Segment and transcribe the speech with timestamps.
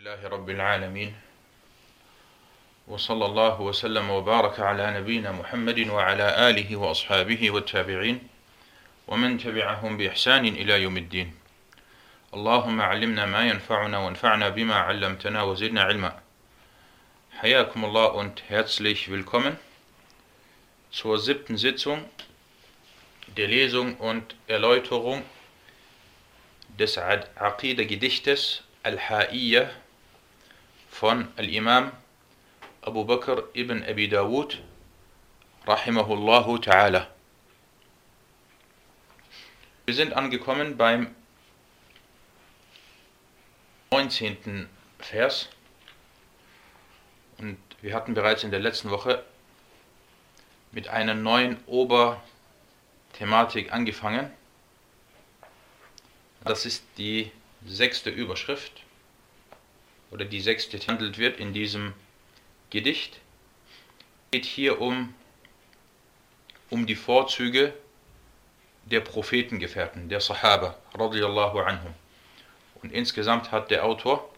[0.00, 1.14] لله رب العالمين.
[2.88, 8.28] وصلى الله وسلم وبارك على نبينا محمد وعلى آله وأصحابه والتابعين
[9.08, 11.34] ومن تبعهم بإحسان إلى يوم الدين.
[12.34, 16.12] اللهم علمنا ما ينفعنا وانفعنا بما علمتنا وزدنا علما.
[17.40, 19.58] حياكم الله und herzlich willkommen
[20.90, 22.08] zur siebten Sitzung
[23.36, 25.22] der Lesung und Erläuterung
[26.78, 29.68] des Aqidah-Gedichtes Al-Ha'iyya
[31.00, 31.92] von Al-Imam
[32.82, 34.60] Abu Bakr ibn Abi Dawud
[35.66, 37.06] rahimahullahu ta'ala.
[39.86, 41.14] Wir sind angekommen beim
[43.92, 44.68] 19.
[44.98, 45.48] Vers
[47.38, 49.24] und wir hatten bereits in der letzten Woche
[50.70, 54.30] mit einer neuen Oberthematik angefangen.
[56.44, 57.32] Das ist die
[57.64, 58.82] sechste Überschrift
[60.10, 61.94] oder die sechste handelt wird in diesem
[62.70, 63.20] Gedicht.
[64.26, 65.14] Es geht hier um,
[66.68, 67.74] um die Vorzüge
[68.84, 71.94] der Prophetengefährten, der Sahaba, radiallahu anhum.
[72.82, 74.32] Und insgesamt hat der Autor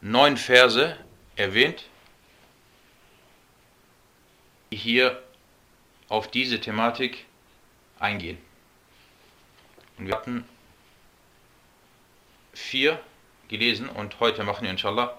[0.00, 0.96] neun Verse
[1.36, 1.84] erwähnt,
[4.70, 5.22] die hier
[6.08, 7.26] auf diese Thematik
[7.98, 8.38] eingehen.
[9.98, 10.48] Und wir hatten
[12.52, 13.00] vier
[13.50, 15.18] gelesen und heute machen wir inshallah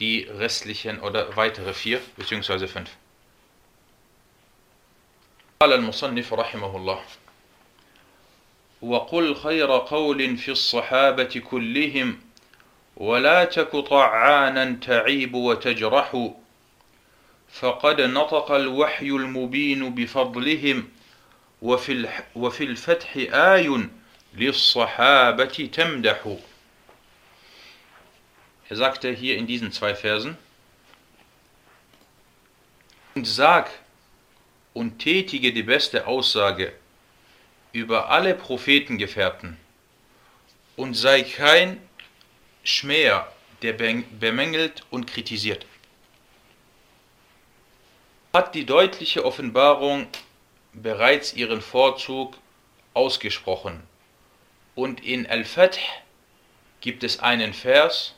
[0.00, 2.66] die restlichen oder weitere vier bzw.
[2.66, 2.90] fünf.
[5.60, 7.00] قال المصنف رحمه الله
[8.82, 12.20] وقل خير قول في الصحابة كلهم
[12.96, 16.30] ولا تك طعانا تعيب وتجرح
[17.52, 20.88] فقد نطق الوحي المبين بفضلهم
[21.62, 23.88] وفي, وفي الفتح آي
[24.33, 26.37] للصحابة تمدح
[28.69, 30.37] Er sagte hier in diesen zwei Versen,
[33.15, 33.69] und sag
[34.73, 36.73] und tätige die beste Aussage
[37.71, 39.57] über alle Prophetengefährten
[40.75, 41.81] und sei kein
[42.63, 43.31] Schmäher,
[43.61, 45.65] der bemängelt und kritisiert.
[48.33, 50.07] Hat die deutliche Offenbarung
[50.73, 52.37] bereits ihren Vorzug
[52.93, 53.81] ausgesprochen
[54.74, 55.78] und in Al-Fath
[56.80, 58.14] gibt es einen Vers,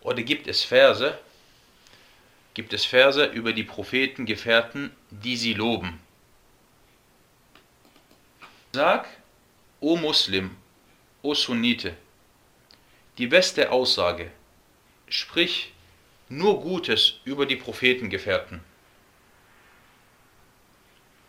[0.00, 1.18] oder gibt es Verse,
[2.54, 6.00] gibt es Verse über die Prophetengefährten, die sie loben.
[8.72, 9.08] Sag,
[9.80, 10.56] o Muslim,
[11.22, 11.96] o Sunnite,
[13.18, 14.30] die beste Aussage,
[15.08, 15.72] sprich
[16.28, 18.60] nur Gutes über die Prophetengefährten.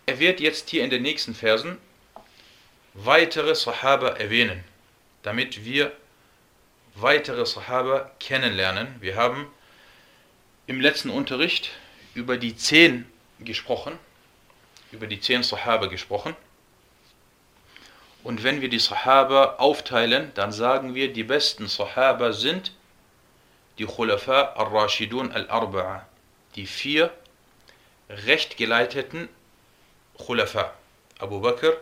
[0.05, 1.77] Er wird jetzt hier in den nächsten Versen
[2.93, 4.63] weitere Sahaba erwähnen,
[5.23, 5.91] damit wir
[6.95, 8.95] weitere Sahaba kennenlernen.
[8.99, 9.47] Wir haben
[10.67, 11.71] im letzten Unterricht
[12.13, 13.05] über die zehn
[13.39, 13.97] gesprochen,
[14.91, 16.35] über die zehn Sahaba gesprochen.
[18.23, 22.71] Und wenn wir die Sahaba aufteilen, dann sagen wir, die besten Sahaba sind
[23.79, 26.01] die Khulafa al-Rashidun al-Arba'a,
[26.55, 27.11] die vier
[28.09, 29.29] rechtgeleiteten
[30.17, 30.73] Khulafa,
[31.17, 31.77] Abu Bakr,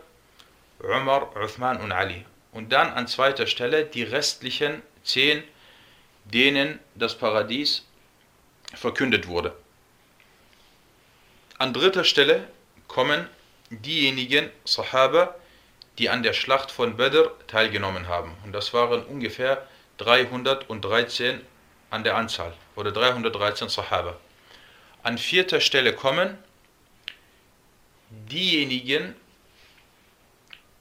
[0.82, 2.24] Umar, Uthman und Ali.
[2.52, 5.42] Und dann an zweiter Stelle die restlichen zehn,
[6.24, 7.84] denen das Paradies
[8.74, 9.54] verkündet wurde.
[11.58, 12.48] An dritter Stelle
[12.88, 13.28] kommen
[13.70, 15.34] diejenigen Sahaba,
[15.98, 18.34] die an der Schlacht von Badr teilgenommen haben.
[18.44, 19.66] Und das waren ungefähr
[19.98, 21.40] 313
[21.90, 24.16] an der Anzahl oder 313 Sahaba.
[25.02, 26.38] An vierter Stelle kommen
[28.10, 29.14] diejenigen,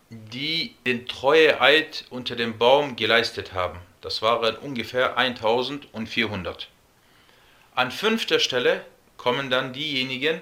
[0.09, 3.79] die den Treueeid unter dem Baum geleistet haben.
[4.01, 6.67] Das waren ungefähr 1400.
[7.75, 8.85] An fünfter Stelle
[9.17, 10.41] kommen dann diejenigen,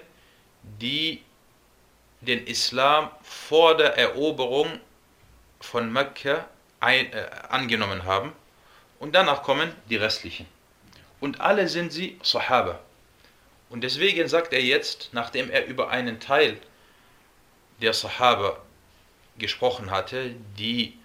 [0.64, 1.22] die
[2.22, 4.80] den Islam vor der Eroberung
[5.60, 6.48] von Mekka
[6.80, 8.32] ein, äh, angenommen haben.
[9.00, 10.48] Und danach kommen die restlichen.
[11.20, 12.80] Und alle sind sie Sahaba.
[13.70, 16.58] Und deswegen sagt er jetzt, nachdem er über einen Teil
[17.82, 18.60] der Sahaba
[19.40, 20.98] gesprochen hatte, die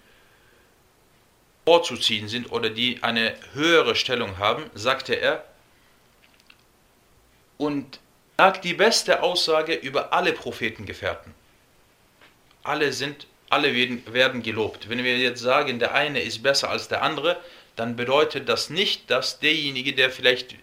[1.65, 5.45] vorzuziehen sind oder die eine höhere Stellung haben, sagte er,
[7.57, 7.99] und
[8.37, 11.33] sagt die beste Aussage über alle Prophetengefährten.
[12.63, 14.89] Alle sind, alle werden, werden gelobt.
[14.89, 17.39] Wenn wir jetzt sagen, der eine ist besser als der andere,
[17.75, 20.55] dann bedeutet das nicht, dass derjenige, der vielleicht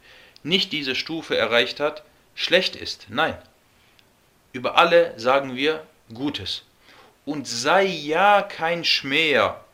[0.42, 2.02] nicht diese Stufe erreicht hat,
[2.34, 3.06] schlecht ist.
[3.08, 3.36] Nein.
[4.52, 6.64] Über alle sagen wir Gutes.
[7.24, 9.64] Und sei ja kein Schmäher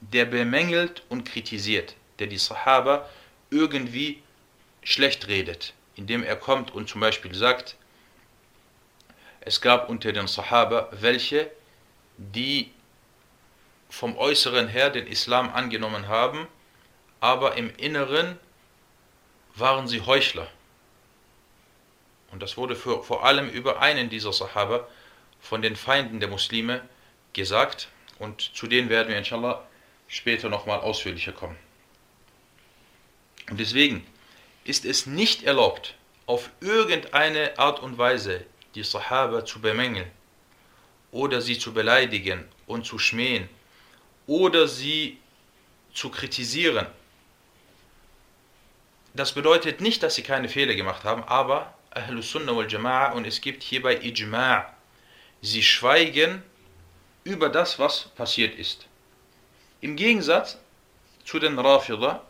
[0.00, 3.08] der bemängelt und kritisiert, der die Sahaba
[3.50, 4.22] irgendwie
[4.82, 7.76] schlecht redet, indem er kommt und zum Beispiel sagt,
[9.40, 11.50] es gab unter den Sahaba welche,
[12.16, 12.70] die
[13.88, 16.46] vom Äußeren her den Islam angenommen haben,
[17.20, 18.38] aber im Inneren
[19.54, 20.46] waren sie Heuchler.
[22.30, 24.86] Und das wurde für, vor allem über einen dieser Sahaba
[25.40, 26.82] von den Feinden der Muslime
[27.32, 27.88] gesagt.
[28.18, 29.66] Und zu denen werden wir inshallah
[30.08, 31.56] später nochmal ausführlicher kommen.
[33.50, 34.06] Und deswegen
[34.64, 35.94] ist es nicht erlaubt,
[36.26, 38.44] auf irgendeine Art und Weise
[38.74, 40.10] die Sahaba zu bemängeln
[41.10, 43.48] oder sie zu beleidigen und zu schmähen
[44.26, 45.18] oder sie
[45.94, 46.86] zu kritisieren.
[49.14, 53.26] Das bedeutet nicht, dass sie keine Fehler gemacht haben, aber Ahlus Sunnah wal Jama'a und
[53.26, 54.66] es gibt hierbei Ijma'.
[55.41, 56.43] Sie schweigen
[57.23, 58.85] über das, was passiert ist.
[59.81, 60.57] Im Gegensatz
[61.25, 62.21] zu den Rafida,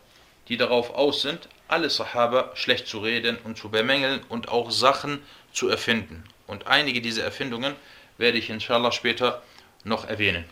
[0.48, 5.22] die darauf aus sind, alle Sahaba schlecht zu reden und zu bemängeln und auch Sachen
[5.52, 6.24] zu erfinden.
[6.46, 7.74] Und einige dieser Erfindungen
[8.18, 9.42] werde ich inshallah später
[9.84, 10.44] noch erwähnen.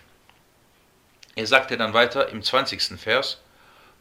[1.35, 2.99] Er sagte dann weiter im 20.
[2.99, 3.41] Vers,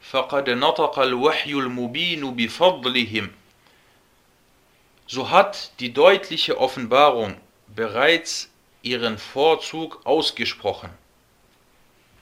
[0.02, 3.30] فَقَدْ نَطَقَ الْوَحْيُ الْمُبِينُ بِفَضْلِهِمْ
[5.08, 7.40] So hat die deutliche Offenbarung
[7.77, 8.51] bereits
[8.83, 10.91] ihren Vorzug ausgesprochen.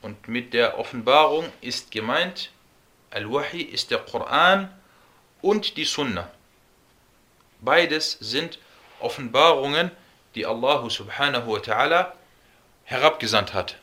[0.02, 2.50] Und mit der Offenbarung ist gemeint,
[3.10, 4.76] Al-Wahi ist der Koran
[5.40, 6.30] und die Sunna.
[7.60, 8.58] Beides sind
[9.00, 9.90] Offenbarungen,
[10.34, 12.12] die Allah subhanahu wa ta'ala
[12.84, 13.76] herabgesandt hat.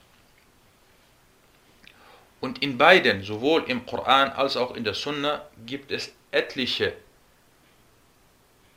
[2.42, 6.94] Und in beiden, sowohl im Koran als auch in der Sunna, gibt es etliche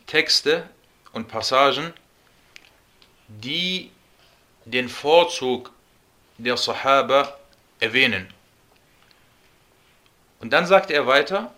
[0.07, 0.69] Texte
[1.13, 1.93] und Passagen,
[3.28, 3.92] die
[4.66, 5.72] den Vorzug
[6.38, 7.38] der Sahaba
[7.80, 8.28] erwähnen.
[10.40, 11.54] Und dann sagt er weiter,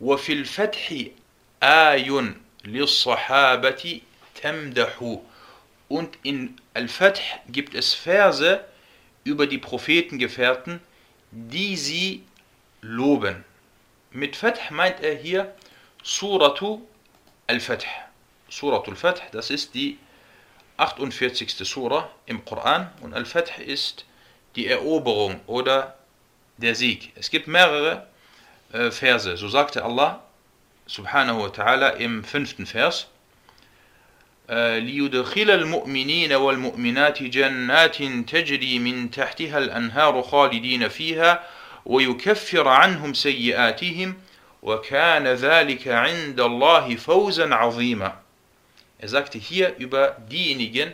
[0.00, 1.10] وَفِي الْفَتْحِ
[1.60, 4.02] آيٌ لِلصَّحَابَةِ
[4.40, 5.20] تَمْدَحُ
[5.88, 8.64] Und in Al-Fath gibt es Verse,
[9.24, 10.80] über die Prophetengefährten,
[11.30, 12.24] die sie
[12.80, 13.44] loben.
[14.10, 15.54] Mit Fath meint er hier
[16.02, 16.80] Suratu
[17.46, 17.84] al-Fath.
[18.53, 19.97] سورة الفتح داس ist دي
[20.77, 21.63] 48.
[21.63, 24.05] سورة im Koran und Al-Fatih ist
[24.55, 25.95] die Eroberung oder
[26.57, 27.11] der Sieg.
[27.15, 28.07] Es gibt mehrere
[28.71, 29.37] äh, Verse.
[29.37, 30.21] So sagte Allah
[30.85, 33.07] subhanahu wa ta'ala im fünften Vers
[34.49, 41.43] äh, ليدخل المؤمنين والمؤمنات جنات تجري من تحتها الأنهار خالدين فيها
[41.85, 44.15] ويكفر عنهم سيئاتهم
[44.61, 48.22] وكان ذلك عند الله فوزا عظيما
[49.03, 50.93] Er sagte hier über diejenigen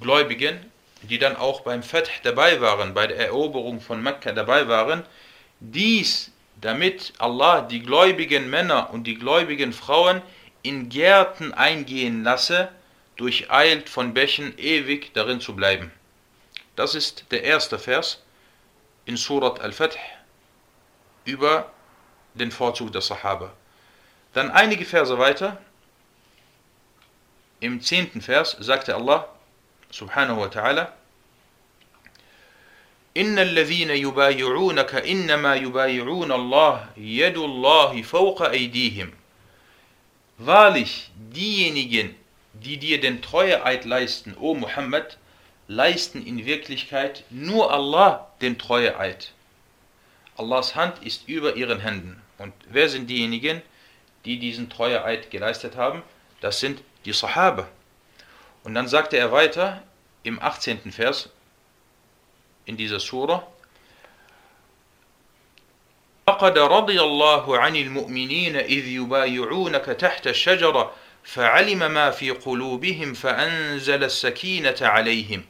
[0.00, 0.72] Gläubigen,
[1.02, 5.04] die dann auch beim Fath dabei waren, bei der Eroberung von Mekka dabei waren,
[5.60, 6.30] dies,
[6.62, 10.22] damit Allah die gläubigen Männer und die gläubigen Frauen
[10.62, 12.70] in Gärten eingehen lasse,
[13.16, 15.92] durcheilt von Bächen ewig darin zu bleiben.
[16.74, 18.22] Das ist der erste Vers
[19.04, 19.98] in Surat al-Fath
[21.26, 21.70] über
[22.32, 23.52] den Vorzug der Sahaba.
[24.32, 25.60] Dann einige Verse weiter,
[27.61, 29.27] im zehnten Vers sagte Allah
[29.91, 30.93] subhanahu wa ta'ala,
[33.17, 39.11] إن الذين يبايعونك إنما يبايعون الله يد الله فوق أيديهم
[40.39, 42.15] Wahrlich, diejenigen,
[42.53, 45.17] die dir den Treueeid leisten, o Muhammad,
[45.67, 49.31] leisten in Wirklichkeit nur Allah den Treueeid.
[50.37, 52.21] Allahs Hand ist über ihren Händen.
[52.37, 53.63] Und wer sind diejenigen,
[54.25, 56.03] die diesen Treueeid geleistet haben?
[56.39, 57.67] Das sind die Sahaba.
[58.63, 59.81] Und dann sagte er weiter
[60.23, 60.91] im 18.
[60.91, 61.29] Vers
[62.65, 63.47] in dieser Surah,
[66.27, 70.91] لقد رضي الله عن المؤمنين إذ يبايعونك تحت الشجرة
[71.23, 75.43] فعلم ما في قلوبهم فأنزل السكينة عليهم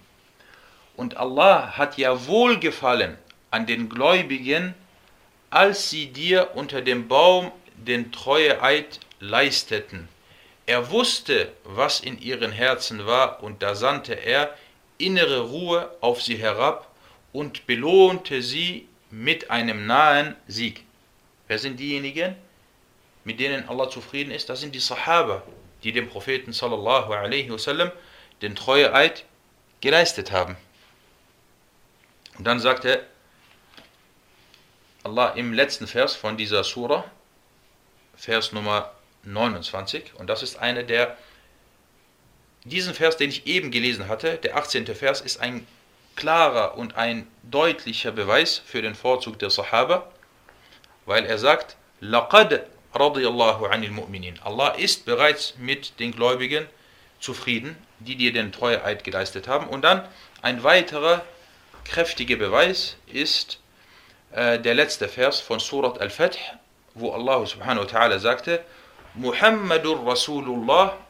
[0.95, 3.17] Und Allah hat ja wohlgefallen
[3.51, 4.73] an den Gläubigen,
[5.49, 10.07] als sie dir unter dem Baum den Treueeid leisteten.
[10.72, 14.56] Er wusste, was in ihren Herzen war, und da sandte er
[14.96, 16.90] innere Ruhe auf sie herab
[17.34, 20.82] und belohnte sie mit einem nahen Sieg.
[21.46, 22.36] Wer sind diejenigen,
[23.22, 24.48] mit denen Allah zufrieden ist?
[24.48, 25.42] Das sind die Sahaba,
[25.82, 27.92] die dem Propheten sallallahu alaihi wasallam
[28.40, 29.26] den Treueeid
[29.82, 30.56] geleistet haben.
[32.38, 33.06] Und dann sagte
[35.04, 37.04] Allah im letzten Vers von dieser Surah,
[38.16, 38.90] Vers Nummer
[39.23, 41.17] 29, und das ist einer der,
[42.63, 44.87] diesen Vers, den ich eben gelesen hatte, der 18.
[44.87, 45.67] Vers, ist ein
[46.15, 50.11] klarer und ein deutlicher Beweis für den Vorzug der Sahaba,
[51.05, 52.61] weil er sagt, لَقَدْ
[52.93, 54.41] radiyallahu anil mu'minin.
[54.43, 56.67] Allah ist bereits mit den Gläubigen
[57.19, 59.67] zufrieden, die dir den Treueeid geleistet haben.
[59.67, 60.07] Und dann
[60.41, 61.23] ein weiterer
[61.85, 63.59] kräftiger Beweis ist
[64.31, 66.37] äh, der letzte Vers von Surat Al-Fath,
[66.93, 68.63] wo Allah subhanahu wa ta'ala sagte,
[69.16, 71.02] Muhammadur Rasulullah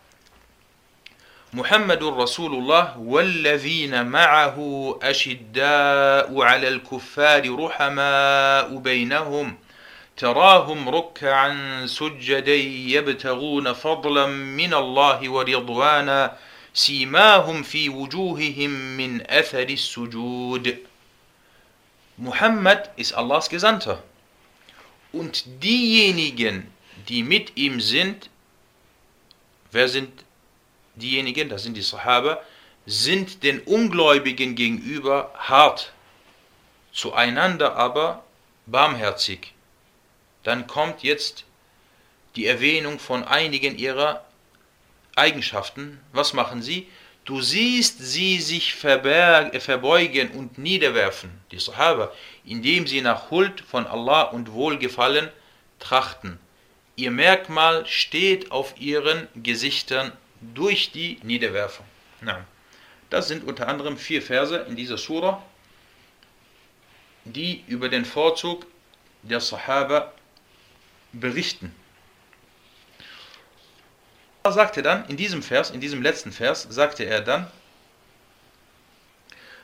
[1.54, 4.56] محمد رسول الله والذين معه
[5.02, 9.54] أشداء على الكفار رحماء بينهم
[10.16, 11.50] تراهم ركعا
[11.86, 12.54] سجدا
[12.96, 16.36] يبتغون فضلا من الله ورضوانا
[16.74, 20.76] سيماهم في وجوههم من أثر السجود
[22.18, 24.02] Muhammad ist Allahs Gesandter.
[25.12, 26.70] Und diejenigen,
[27.08, 28.30] die mit ihm sind,
[29.70, 30.24] wer sind
[30.94, 32.40] diejenigen, das sind die Sahaba,
[32.86, 35.92] sind den Ungläubigen gegenüber hart,
[36.92, 38.24] zueinander aber
[38.66, 39.54] barmherzig.
[40.42, 41.44] Dann kommt jetzt
[42.36, 44.24] die Erwähnung von einigen ihrer
[45.14, 46.00] Eigenschaften.
[46.12, 46.88] Was machen sie?
[47.24, 52.12] Du siehst sie sich verbeugen und niederwerfen, die Sahaba,
[52.44, 55.30] indem sie nach Huld von Allah und Wohlgefallen
[55.78, 56.40] trachten.
[56.96, 61.86] Ihr Merkmal steht auf ihren Gesichtern durch die Niederwerfung.
[63.10, 65.42] Das sind unter anderem vier Verse in dieser Sura,
[67.24, 68.66] die über den Vorzug
[69.22, 70.12] der Sahaba
[71.12, 71.74] berichten.
[74.42, 77.50] Er sagte dann in diesem Vers, in diesem letzten Vers, sagte er dann,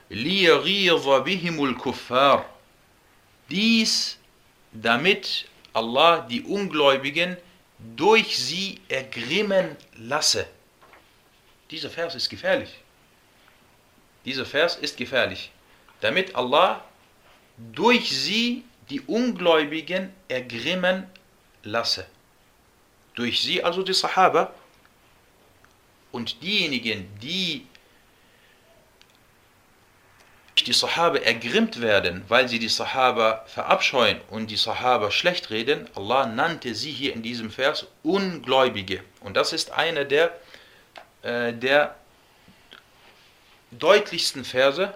[0.09, 2.45] bihimul kuffar.
[3.51, 4.19] Dies,
[4.73, 7.37] damit Allah die Ungläubigen
[7.97, 10.47] durch sie ergrimmen lasse.
[11.71, 12.79] Dieser Vers ist gefährlich.
[14.25, 15.51] Dieser Vers ist gefährlich.
[16.01, 16.85] Damit Allah
[17.57, 21.07] durch sie die Ungläubigen ergrimmen
[21.63, 22.07] lasse.
[23.15, 24.55] Durch sie, also die Sahaba,
[26.13, 27.67] und diejenigen, die
[30.65, 36.27] die Sahaba ergrimmt werden, weil sie die Sahaba verabscheuen und die Sahaba schlecht reden, Allah
[36.27, 39.03] nannte sie hier in diesem Vers Ungläubige.
[39.21, 40.33] Und das ist einer der
[41.23, 41.95] äh, der
[43.71, 44.95] deutlichsten Verse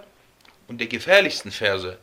[0.67, 1.97] und der gefährlichsten Verse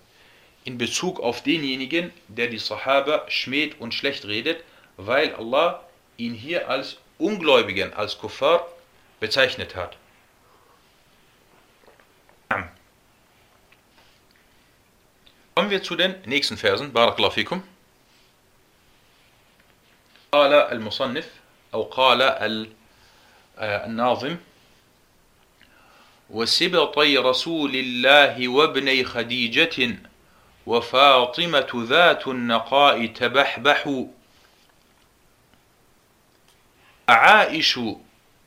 [0.65, 4.63] in Bezug auf denjenigen, der die Sahaba schmäht und schlecht redet,
[4.97, 5.83] weil Allah
[6.17, 8.67] ihn hier als Ungläubigen, als Kuffar
[9.21, 9.97] bezeichnet hat.
[15.61, 16.91] Kommen wir zu den nächsten Versen.
[16.91, 17.63] Barakallahu fikum.
[20.33, 21.29] قال المصنف
[21.75, 22.23] أو قال
[23.59, 24.37] الناظم
[26.31, 29.99] وسبطي رسول الله وابني خديجة
[30.67, 34.05] وفاطمة ذات النقاء تبحبح
[37.09, 37.79] عائش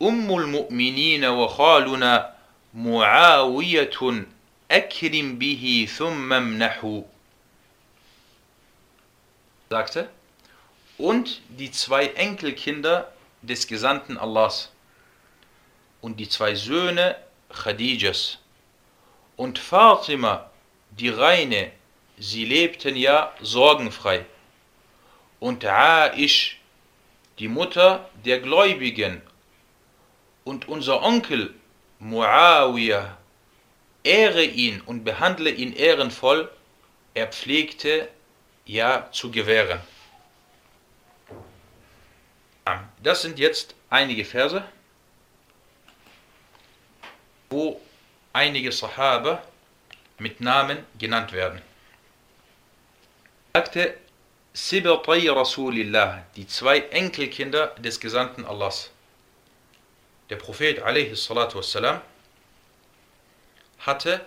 [0.01, 2.33] أم المؤمنين وخالنا
[2.73, 4.25] معاوية
[4.73, 7.05] Ekrim bihi thumma mnahu,
[9.69, 10.09] sagte,
[10.97, 13.13] und die zwei Enkelkinder
[13.43, 14.71] des Gesandten Allahs
[16.01, 17.15] und die zwei Söhne
[17.49, 18.39] Khadijas
[19.37, 20.49] und Fatima,
[20.89, 21.71] die Reine,
[22.17, 24.25] sie lebten ja sorgenfrei,
[25.39, 26.59] und Aish,
[27.37, 29.21] die Mutter der Gläubigen,
[30.45, 31.53] und unser Onkel
[31.99, 33.17] Muawiyah,
[34.03, 36.51] ehre ihn und behandle ihn ehrenvoll,
[37.13, 38.09] er pflegte
[38.65, 39.79] ja zu gewähren.
[43.01, 44.63] Das sind jetzt einige Verse
[47.53, 47.79] wo
[48.33, 49.43] einige Sahaba
[50.17, 51.61] mit Namen genannt werden.
[53.53, 53.95] sagte
[54.53, 58.89] Sibtai Rasulillah, die zwei Enkelkinder des Gesandten Allahs.
[60.29, 62.01] Der Prophet wassalam,
[63.85, 64.25] hatte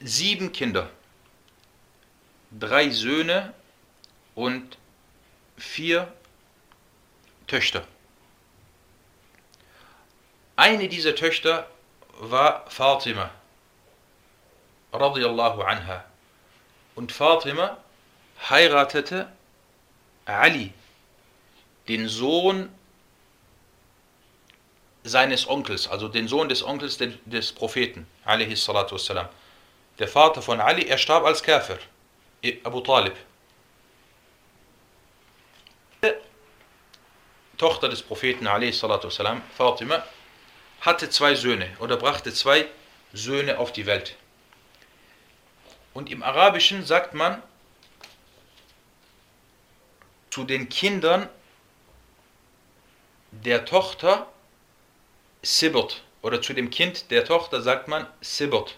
[0.00, 0.88] sieben Kinder,
[2.50, 3.52] drei Söhne
[4.34, 4.78] und
[5.58, 6.12] vier
[7.46, 7.86] Töchter.
[10.56, 11.68] Eine dieser Töchter
[12.18, 13.30] war Fatima,
[14.92, 16.04] radiallahu anha.
[16.94, 17.76] Und Fatima
[18.48, 19.30] heiratete
[20.24, 20.72] Ali,
[21.88, 22.68] den Sohn
[25.04, 29.28] seines Onkels, also den Sohn des Onkels des Propheten, wassalam.
[29.98, 31.78] Der Vater von Ali, er starb als Kafir,
[32.64, 33.14] Abu Talib.
[37.56, 40.02] Tochter des Propheten, wassalam, Fatima,
[40.80, 42.66] hatte zwei Söhne oder brachte zwei
[43.12, 44.16] Söhne auf die Welt.
[45.92, 47.42] Und im Arabischen sagt man
[50.30, 51.28] zu den Kindern
[53.32, 54.26] der Tochter
[55.42, 58.76] Sibbert oder zu dem Kind der Tochter sagt man Sibbert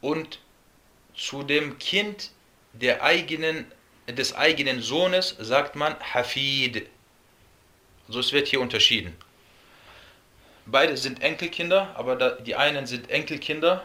[0.00, 0.38] und
[1.14, 2.30] zu dem Kind
[2.72, 3.70] der eigenen,
[4.06, 6.88] des eigenen Sohnes sagt man Hafid.
[8.06, 9.16] Also es wird hier unterschieden.
[10.66, 13.84] Beide sind Enkelkinder, aber die einen sind Enkelkinder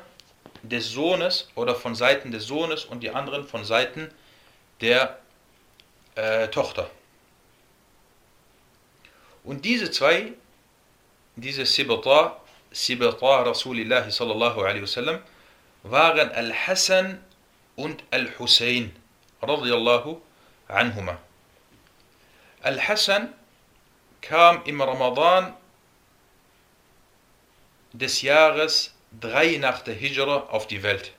[0.62, 4.10] des Sohnes oder von Seiten des Sohnes und die anderen von Seiten
[4.82, 5.18] der
[6.16, 6.90] äh, Tochter.
[9.44, 10.34] Und diese zwei,
[11.36, 12.38] diese Sibata,
[12.72, 15.20] Sibata Rasulillahi sallallahu alaihi wasallam,
[15.84, 17.20] waren Al-Hassan
[17.76, 18.96] und Al-Hussein
[19.42, 20.22] radiyallahu
[20.68, 21.18] anhuma.
[22.62, 23.34] Al-Hassan
[24.22, 25.54] kam im Ramadan
[27.92, 31.14] des Jahres 3 nach der Hijra auf die Welt.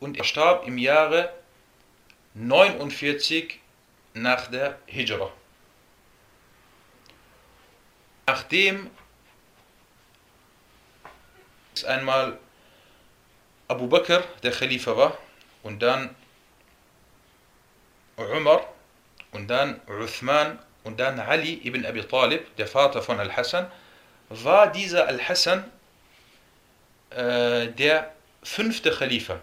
[0.00, 1.32] Und er starb im Jahre
[2.34, 3.60] 49
[4.14, 5.30] nach der Hijra.
[8.26, 8.90] Nachdem
[11.86, 12.38] einmal
[13.68, 15.18] Abu Bakr, der Khalifa war,
[15.62, 16.14] und dann
[18.16, 18.66] Umar,
[19.32, 23.70] und dann Uthman, und dann Ali ibn Abi Talib, der Vater von Al-Hassan,
[24.28, 25.64] war dieser Al-Hassan
[27.10, 29.40] äh, der fünfte Khalifa.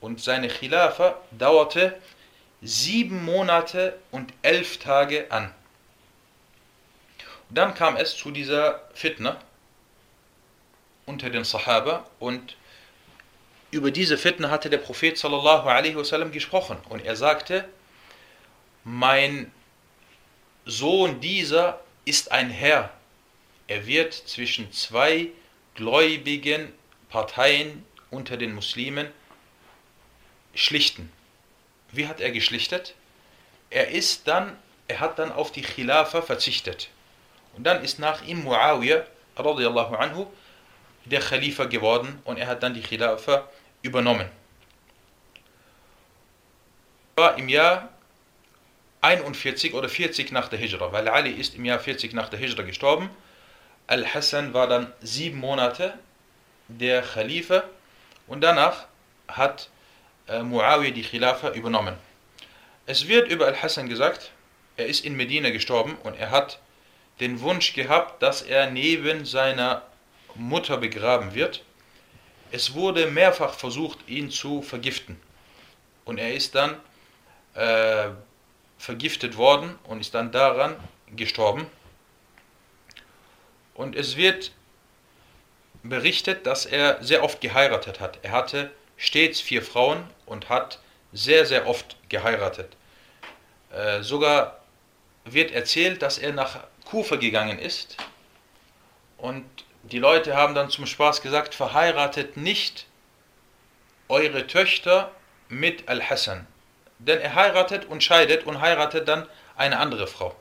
[0.00, 2.00] Und seine Khilafa dauerte
[2.62, 5.54] sieben Monate und elf Tage an.
[7.50, 9.40] Dann kam es zu dieser Fitna
[11.06, 12.56] unter den Sahaba und
[13.72, 17.68] über diese Fitna hatte der Prophet sallallahu alaihi wasallam gesprochen und er sagte,
[18.84, 19.52] mein
[20.64, 22.90] Sohn dieser ist ein Herr.
[23.66, 25.28] Er wird zwischen zwei
[25.74, 26.72] gläubigen
[27.08, 29.08] Parteien unter den Muslimen
[30.54, 31.12] schlichten.
[31.92, 32.94] Wie hat er geschlichtet?
[33.70, 34.56] Er ist dann,
[34.88, 36.88] er hat dann auf die Khilafa verzichtet.
[37.56, 39.04] Und dann ist nach ihm Muawiyah
[39.36, 40.26] radiallahu anhu
[41.04, 43.48] der Khalifa geworden und er hat dann die Khilafa
[43.82, 44.28] übernommen.
[47.16, 47.88] War im Jahr
[49.02, 52.62] 41 oder 40 nach der Hijra, weil Ali ist im Jahr 40 nach der Hijra
[52.62, 53.10] gestorben.
[53.86, 55.94] Al-Hassan war dann sieben Monate
[56.68, 57.64] der Khalifa
[58.26, 58.86] und danach
[59.26, 59.70] hat
[60.28, 61.96] äh, Muawiyah die Khilafa übernommen.
[62.86, 64.30] Es wird über Al-Hassan gesagt,
[64.76, 66.58] er ist in Medina gestorben und er hat
[67.20, 69.82] den Wunsch gehabt, dass er neben seiner
[70.34, 71.62] Mutter begraben wird.
[72.50, 75.20] Es wurde mehrfach versucht, ihn zu vergiften.
[76.04, 76.76] Und er ist dann
[77.54, 78.08] äh,
[78.78, 80.76] vergiftet worden und ist dann daran
[81.14, 81.66] gestorben.
[83.74, 84.52] Und es wird
[85.82, 88.18] berichtet, dass er sehr oft geheiratet hat.
[88.22, 90.80] Er hatte stets vier Frauen und hat
[91.12, 92.76] sehr, sehr oft geheiratet.
[93.72, 94.60] Äh, sogar
[95.24, 97.96] wird erzählt, dass er nach Kufa gegangen ist
[99.16, 99.44] und
[99.84, 102.86] die Leute haben dann zum Spaß gesagt, verheiratet nicht
[104.08, 105.12] eure Töchter
[105.48, 106.46] mit Al-Hassan.
[106.98, 109.26] Denn er heiratet und scheidet und heiratet dann
[109.56, 110.34] eine andere Frau.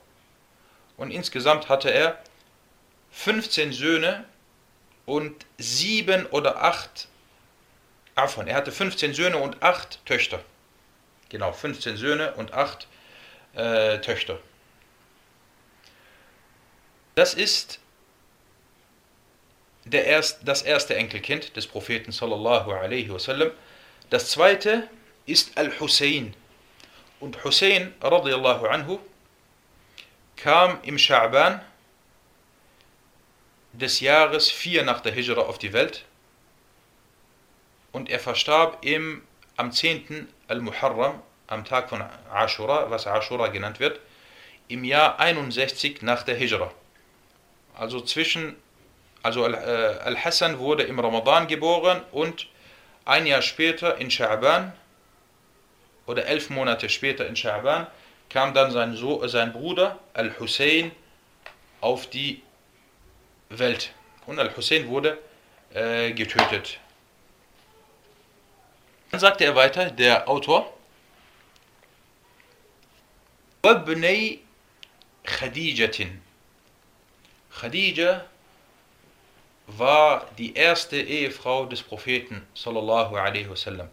[0.97, 2.21] Und insgesamt hatte er
[3.12, 4.25] 15 Söhne
[5.05, 7.07] und sieben oder acht,
[8.15, 10.43] Afon, er hatte 15 Söhne und acht Töchter.
[11.29, 12.88] Genau, 15 Söhne und acht
[13.53, 14.39] äh, Töchter.
[17.19, 17.82] Das ist
[19.84, 23.51] der erst, das erste Enkelkind des Propheten sallallahu alaihi wasallam.
[24.10, 24.88] Das zweite
[25.25, 26.34] ist Al-Hussein.
[27.19, 28.99] Und Hussein radiallahu anhu
[30.38, 31.60] kam im Scha'ban
[33.73, 36.05] des Jahres 4 nach der Hijra auf die Welt
[37.91, 39.23] und er verstarb im,
[39.58, 40.29] am 10.
[40.47, 42.01] Al-Muharram, am Tag von
[42.34, 43.99] Ashura, was Ashura genannt wird,
[44.69, 46.71] im Jahr 61 nach der Hijra
[47.78, 48.57] Also zwischen
[49.22, 49.57] also äh,
[50.04, 52.46] Al-Hassan wurde im Ramadan geboren und
[53.07, 54.72] ein Jahr später in Scha'ban
[56.07, 57.87] oder elf Monate später in Scha'ban
[58.28, 60.92] kam dann sein, so sein Bruder Al-Hussein
[61.80, 62.42] auf die
[63.48, 63.92] Welt.
[64.26, 65.18] Und Al-Hussein wurde
[65.72, 66.78] äh, getötet.
[69.11, 70.70] Dann sagte er weiter, der Autor,
[73.64, 74.38] وابني
[75.26, 76.09] خديجة
[77.51, 78.25] Khadija
[79.67, 83.89] war die erste Ehefrau des Propheten sallallahu alaihi wasallam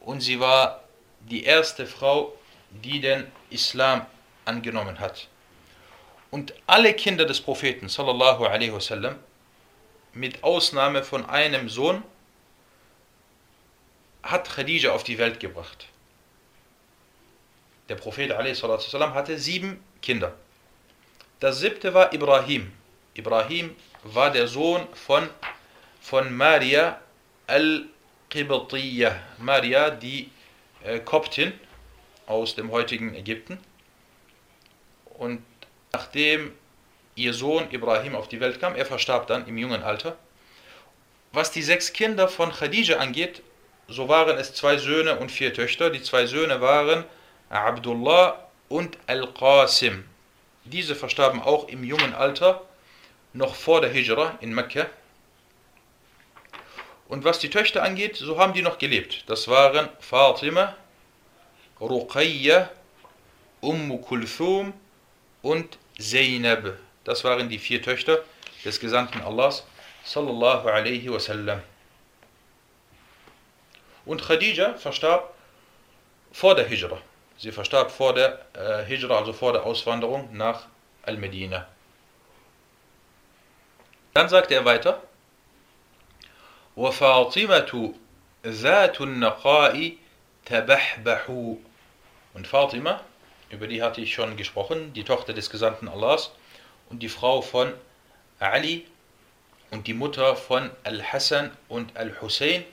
[0.00, 0.84] und sie war
[1.20, 2.32] die erste Frau,
[2.70, 4.06] die den Islam
[4.44, 5.28] angenommen hat.
[6.30, 9.18] Und alle Kinder des Propheten sallallahu alaihi wasallam
[10.12, 12.02] mit Ausnahme von einem Sohn
[14.22, 15.86] hat Khadija auf die Welt gebracht.
[17.88, 20.34] Der Prophet alaihi hatte sieben Kinder.
[21.40, 22.72] Das siebte war Ibrahim.
[23.14, 25.28] Ibrahim war der Sohn von,
[26.00, 27.00] von Maria
[27.46, 29.14] al-Qibtiyya.
[29.38, 30.30] Maria, die
[30.82, 31.52] äh, Koptin
[32.26, 33.58] aus dem heutigen Ägypten.
[35.18, 35.42] Und
[35.92, 36.52] nachdem
[37.16, 40.16] ihr Sohn Ibrahim auf die Welt kam, er verstarb dann im jungen Alter.
[41.32, 43.42] Was die sechs Kinder von Khadija angeht,
[43.88, 45.90] so waren es zwei Söhne und vier Töchter.
[45.90, 47.04] Die zwei Söhne waren
[47.50, 50.04] Abdullah und Al-Qasim.
[50.66, 52.62] Diese verstarben auch im jungen Alter,
[53.32, 54.86] noch vor der Hijra in Mekka.
[57.08, 59.24] Und was die Töchter angeht, so haben die noch gelebt.
[59.28, 60.76] Das waren Fatima,
[61.80, 62.70] Ruqayya,
[63.60, 64.72] Umm Kulthum
[65.42, 66.78] und Zainab.
[67.04, 68.24] Das waren die vier Töchter
[68.64, 69.64] des Gesandten Allahs,
[70.04, 71.62] sallallahu alaihi wasallam.
[74.04, 75.32] Und Khadija verstarb
[76.32, 77.00] vor der Hijra.
[77.37, 80.67] Sie verstarb vor der äh, Hijra, also vor der Auswanderung nach
[81.03, 81.67] Al-Medina.
[84.13, 85.01] Dann sagte er weiter:
[86.75, 87.93] وَفَاطِمَةُ
[88.45, 89.97] ذَاتُ النَّقَاءِ
[90.45, 91.57] تَبَحْبَحُ
[92.33, 93.01] Und Fatima,
[93.49, 96.31] über die hatte ich schon gesprochen, die Tochter des Gesandten Allahs
[96.89, 97.73] und die Frau von
[98.39, 98.85] Ali
[99.71, 102.63] und die Mutter von Al-Hassan und Al-Hussein.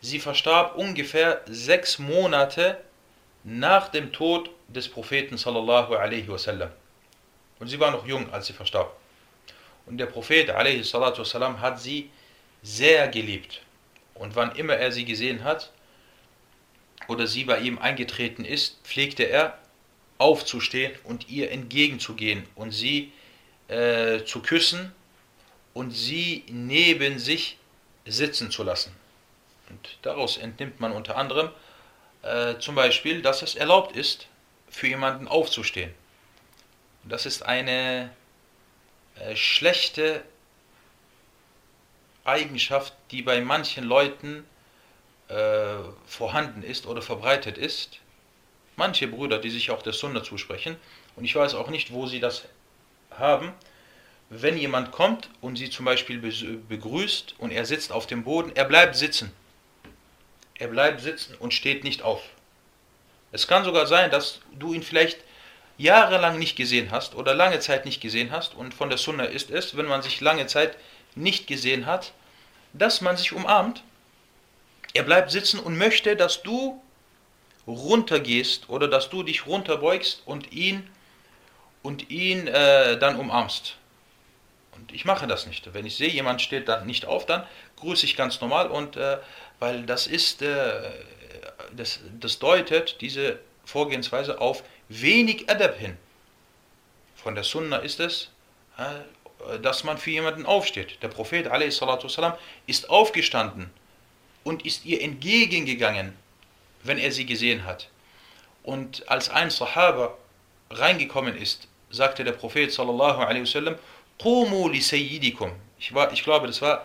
[0.00, 2.78] Sie verstarb ungefähr sechs Monate
[3.45, 6.71] nach dem Tod des Propheten sallallahu alaihi wasallam.
[7.59, 8.93] Und sie war noch jung, als sie verstarb.
[9.85, 12.09] Und der Prophet alaihi salatu wasallam hat sie
[12.63, 13.61] sehr geliebt.
[14.15, 15.71] Und wann immer er sie gesehen hat
[17.07, 19.59] oder sie bei ihm eingetreten ist, pflegte er
[20.17, 23.11] aufzustehen und ihr entgegenzugehen und sie
[23.67, 24.91] äh, zu küssen
[25.75, 27.57] und sie neben sich
[28.05, 28.95] sitzen zu lassen.
[29.69, 31.49] Und daraus entnimmt man unter anderem,
[32.25, 34.27] äh, zum Beispiel, dass es erlaubt ist,
[34.69, 35.93] für jemanden aufzustehen.
[37.03, 38.09] Das ist eine
[39.19, 40.23] äh, schlechte
[42.23, 44.43] Eigenschaft, die bei manchen Leuten
[45.27, 45.75] äh,
[46.07, 47.99] vorhanden ist oder verbreitet ist.
[48.75, 50.77] Manche Brüder, die sich auch der Sunna zusprechen,
[51.15, 52.45] und ich weiß auch nicht, wo sie das
[53.11, 53.53] haben,
[54.29, 56.17] wenn jemand kommt und sie zum Beispiel
[56.67, 59.31] begrüßt und er sitzt auf dem Boden, er bleibt sitzen
[60.57, 62.21] er bleibt sitzen und steht nicht auf.
[63.31, 65.19] Es kann sogar sein, dass du ihn vielleicht
[65.77, 69.49] jahrelang nicht gesehen hast oder lange Zeit nicht gesehen hast und von der Sunna ist
[69.49, 70.77] es, wenn man sich lange Zeit
[71.15, 72.13] nicht gesehen hat,
[72.73, 73.83] dass man sich umarmt.
[74.93, 76.81] Er bleibt sitzen und möchte, dass du
[77.67, 80.89] runtergehst oder dass du dich runterbeugst und ihn
[81.83, 83.75] und ihn äh, dann umarmst.
[84.71, 85.73] Und ich mache das nicht.
[85.73, 87.45] Wenn ich sehe, jemand steht dann nicht auf, dann
[87.77, 89.17] grüße ich ganz normal und äh,
[89.58, 90.90] weil das ist, äh,
[91.72, 95.96] das, das deutet diese Vorgehensweise auf wenig Adab hin.
[97.14, 98.30] Von der Sunna ist es,
[98.78, 101.02] äh, dass man für jemanden aufsteht.
[101.02, 102.34] Der Prophet والسلام,
[102.66, 103.70] ist aufgestanden
[104.44, 106.16] und ist ihr entgegengegangen,
[106.82, 107.88] wenn er sie gesehen hat.
[108.62, 110.16] Und als ein Sahaba
[110.70, 113.76] reingekommen ist, sagte der Prophet sallallahu alaihi wasallam,
[114.18, 115.52] Qumu li sayyidikum.
[115.78, 116.84] Ich, war, ich glaube, das war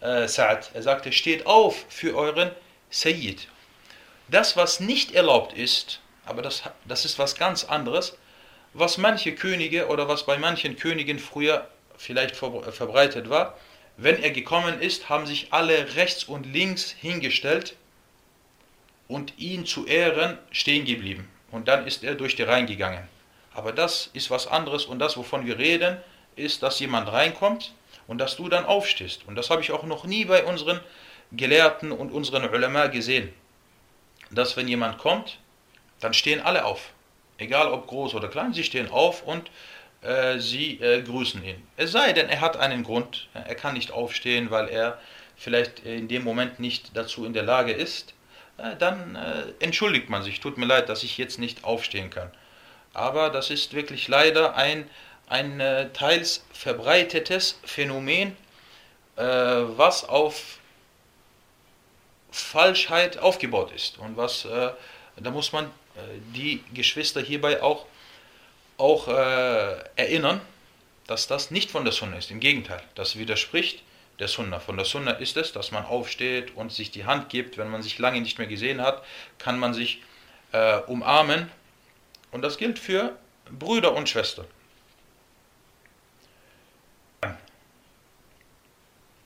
[0.00, 0.70] äh, Sa'ad.
[0.74, 2.50] Er sagte, steht auf für euren
[2.90, 3.48] Sayyid.
[4.28, 8.16] Das, was nicht erlaubt ist, aber das, das ist was ganz anderes,
[8.72, 13.58] was manche Könige oder was bei manchen Königen früher vielleicht verbreitet war,
[13.96, 17.76] wenn er gekommen ist, haben sich alle rechts und links hingestellt
[19.08, 21.28] und ihn zu Ehren stehen geblieben.
[21.50, 23.06] Und dann ist er durch die Reihen gegangen.
[23.52, 25.98] Aber das ist was anderes und das, wovon wir reden,
[26.36, 27.74] ist, dass jemand reinkommt
[28.10, 29.22] und dass du dann aufstehst.
[29.28, 30.80] Und das habe ich auch noch nie bei unseren
[31.30, 33.32] Gelehrten und unseren Ulama gesehen.
[34.32, 35.38] Dass wenn jemand kommt,
[36.00, 36.90] dann stehen alle auf.
[37.38, 39.48] Egal ob groß oder klein, sie stehen auf und
[40.02, 41.62] äh, sie äh, grüßen ihn.
[41.76, 43.28] Es sei denn, er hat einen Grund.
[43.32, 44.98] Er kann nicht aufstehen, weil er
[45.36, 48.14] vielleicht in dem Moment nicht dazu in der Lage ist.
[48.58, 50.40] Äh, dann äh, entschuldigt man sich.
[50.40, 52.32] Tut mir leid, dass ich jetzt nicht aufstehen kann.
[52.92, 54.90] Aber das ist wirklich leider ein
[55.30, 58.36] ein äh, teils verbreitetes Phänomen,
[59.16, 60.58] äh, was auf
[62.30, 64.70] Falschheit aufgebaut ist und was äh,
[65.16, 65.70] da muss man
[66.34, 67.84] die Geschwister hierbei auch,
[68.78, 70.40] auch erinnern,
[71.08, 72.30] dass das nicht von der Sunna ist.
[72.30, 73.82] Im Gegenteil, das widerspricht
[74.18, 74.60] der Sunna.
[74.60, 77.58] Von der Sunna ist es, dass man aufsteht und sich die Hand gibt.
[77.58, 79.04] Wenn man sich lange nicht mehr gesehen hat,
[79.38, 80.00] kann man sich
[80.52, 81.50] äh, umarmen.
[82.30, 83.14] Und das gilt für
[83.50, 84.46] Brüder und Schwestern.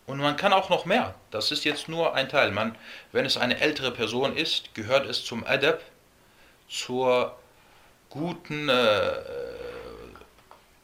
[0.06, 1.14] Und man kann auch noch mehr.
[1.30, 2.50] Das ist jetzt nur ein Teil.
[2.50, 2.76] Man,
[3.12, 5.80] wenn es eine ältere Person ist, gehört es zum Adab,
[6.68, 7.36] zur
[8.10, 9.18] guten, äh,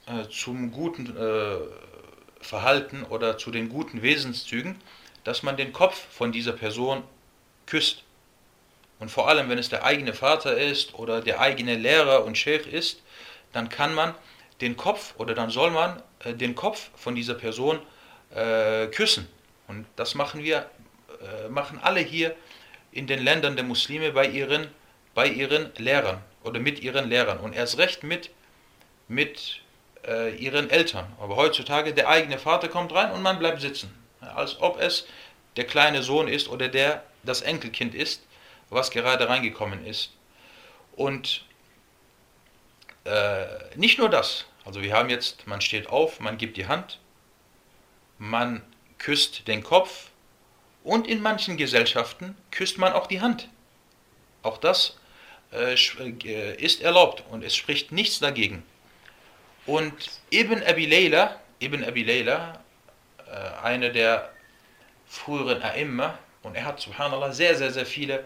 [0.07, 1.57] äh, zum guten äh,
[2.41, 4.81] Verhalten oder zu den guten Wesenszügen,
[5.25, 7.03] dass man den Kopf von dieser Person
[7.67, 8.05] küsst.
[8.99, 12.69] Und vor allem, wenn es der eigene Vater ist oder der eigene Lehrer und Sheikh
[12.69, 13.03] ist,
[13.53, 14.15] dann kann man
[14.61, 17.81] den Kopf oder dann soll man äh, den Kopf von dieser Person
[18.35, 19.29] äh, küssen.
[19.69, 20.71] Und das machen wir,
[21.21, 22.35] äh, machen alle hier
[22.93, 24.69] in den Ländern der Muslime bei ihren,
[25.15, 28.31] bei ihren Lehrern oder mit ihren Lehrern und erst recht mit,
[29.09, 29.61] mit
[30.07, 31.07] äh, ihren Eltern.
[31.21, 35.07] Aber heutzutage der eigene Vater kommt rein und man bleibt sitzen, als ob es
[35.57, 38.23] der kleine Sohn ist oder der das Enkelkind ist,
[38.71, 40.13] was gerade reingekommen ist.
[40.97, 41.45] Und
[43.05, 43.45] äh,
[43.77, 47.00] nicht nur das, also wir haben jetzt, man steht auf, man gibt die Hand,
[48.21, 48.63] man
[48.99, 50.11] küsst den Kopf
[50.85, 53.49] und in manchen Gesellschaften küsst man auch die Hand.
[54.43, 54.99] Auch das
[55.53, 58.63] äh, äh, ist erlaubt und es spricht nichts dagegen.
[59.67, 62.61] Und Ibn Abi Layla, Ibn Abi Layla,
[63.27, 63.31] äh,
[63.63, 64.31] einer der
[65.09, 68.25] früheren A'imma, und er hat, subhanallah, sehr, sehr, sehr viele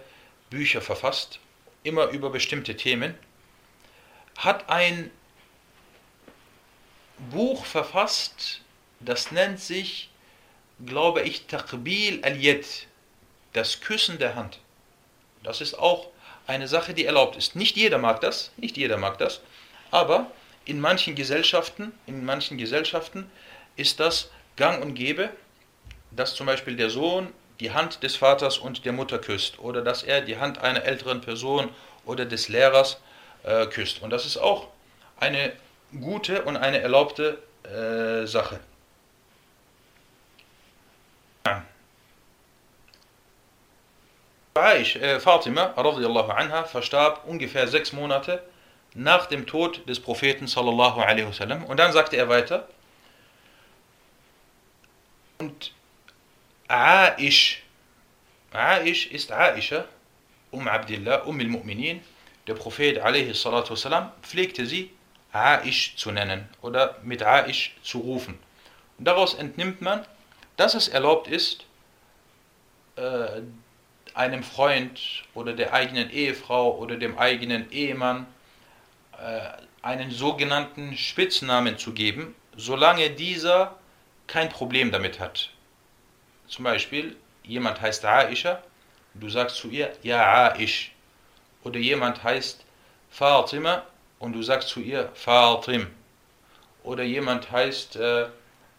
[0.50, 1.38] Bücher verfasst,
[1.82, 3.14] immer über bestimmte Themen,
[4.36, 5.10] hat ein
[7.30, 8.60] Buch verfasst,
[9.08, 10.10] das nennt sich,
[10.84, 12.64] glaube ich, Taqbil al-Yad,
[13.52, 14.58] das Küssen der Hand.
[15.42, 16.08] Das ist auch
[16.46, 17.56] eine Sache, die erlaubt ist.
[17.56, 19.40] Nicht jeder mag das, nicht jeder mag das,
[19.90, 20.30] aber
[20.64, 23.30] in manchen Gesellschaften, in manchen Gesellschaften
[23.76, 25.30] ist das gang und gäbe,
[26.10, 30.02] dass zum Beispiel der Sohn die Hand des Vaters und der Mutter küsst oder dass
[30.02, 31.68] er die Hand einer älteren Person
[32.04, 33.00] oder des Lehrers
[33.42, 34.02] äh, küsst.
[34.02, 34.68] Und das ist auch
[35.18, 35.52] eine
[36.00, 38.60] gute und eine erlaubte äh, Sache.
[44.74, 48.42] Äh, Fatima radiallahu anha verstarb ungefähr sechs Monate
[48.94, 51.64] nach dem Tod des Propheten sallallahu alaihi wasallam.
[51.64, 52.68] Und dann sagte er weiter,
[55.38, 55.72] und
[56.68, 57.62] Aish,
[58.52, 59.84] Aish ist Aisha,
[60.50, 62.00] um Abdullah, um al-Mu'minin,
[62.46, 64.90] der Prophet alaihi salatu wasallam, pflegte sie
[65.32, 68.38] Aish zu nennen oder mit Aish zu rufen.
[68.98, 70.06] Und daraus entnimmt man,
[70.56, 71.64] dass es erlaubt ist,
[72.96, 73.42] äh,
[74.14, 75.00] einem Freund
[75.34, 78.26] oder der eigenen Ehefrau oder dem eigenen Ehemann
[79.18, 79.40] äh,
[79.82, 83.76] einen sogenannten Spitznamen zu geben, solange dieser
[84.26, 85.50] kein Problem damit hat.
[86.46, 88.62] Zum Beispiel, jemand heißt Aisha,
[89.14, 90.92] du sagst zu ihr, ja Aish.
[91.64, 92.64] Oder jemand heißt
[93.10, 93.84] Fatima
[94.18, 95.88] und du sagst zu ihr Fatim.
[96.82, 98.26] Oder jemand heißt äh,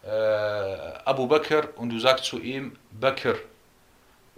[0.05, 3.35] äh, Abu Bakr und du sagst zu ihm Bakr.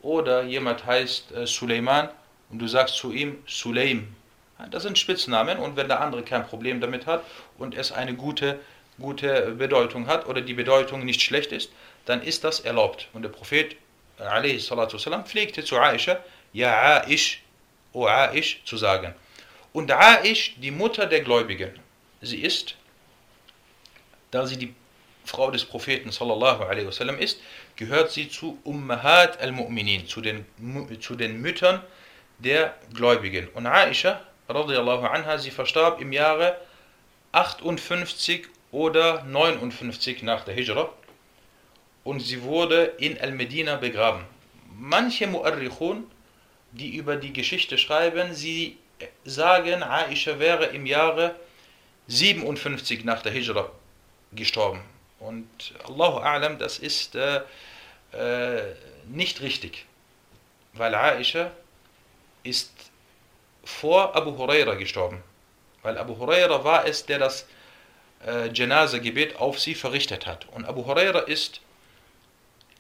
[0.02, 2.10] Oder jemand heißt äh, Suleiman
[2.50, 4.16] und du sagst zu ihm Suleim.
[4.72, 7.24] Das sind Spitznamen und wenn der andere kein Problem damit hat
[7.58, 8.60] und es eine gute,
[9.00, 11.72] gute Bedeutung hat oder die Bedeutung nicht schlecht ist,
[12.06, 13.10] dann ist das erlaubt.
[13.14, 13.76] Und der Prophet
[14.20, 16.20] والسلام, pflegte zu Aisha,
[16.54, 17.42] Ja Aish,
[17.94, 19.14] O Aish zu sagen.
[19.74, 21.72] Und Aish, die Mutter der Gläubigen,
[22.22, 22.76] sie ist,
[24.32, 24.74] da sie die
[25.29, 27.41] Frau des Propheten sallallahu alaihi wasallam ist,
[27.77, 30.47] gehört sie zu Ummahat al-Mu'minin, zu den,
[31.01, 31.83] zu den Müttern
[32.39, 33.49] der Gläubigen.
[33.49, 36.57] Und Aisha, radiallahu anha, sie verstarb im Jahre
[37.33, 40.89] 58 oder 59 nach der Hijra
[42.05, 44.25] und sie wurde in Al-Medina begraben.
[44.75, 46.05] Manche Mu'arrichun,
[46.73, 48.79] die über die Geschichte schreiben, sie
[49.25, 51.35] sagen, Aisha wäre im Jahre
[52.09, 53.71] 57 nach der Hijra
[54.33, 54.81] gestorben.
[55.21, 57.41] Und Allahu A'lam, das ist äh,
[58.13, 58.75] äh,
[59.07, 59.87] nicht richtig.
[60.73, 61.51] Weil Aisha
[62.45, 62.73] ist
[63.65, 65.23] vor Abu Huraira gestorben.
[65.83, 67.47] Weil Abu Huraira war es, der das
[68.27, 70.47] äh, Janaza-Gebet auf sie verrichtet hat.
[70.53, 71.61] Und Abu Huraira ist,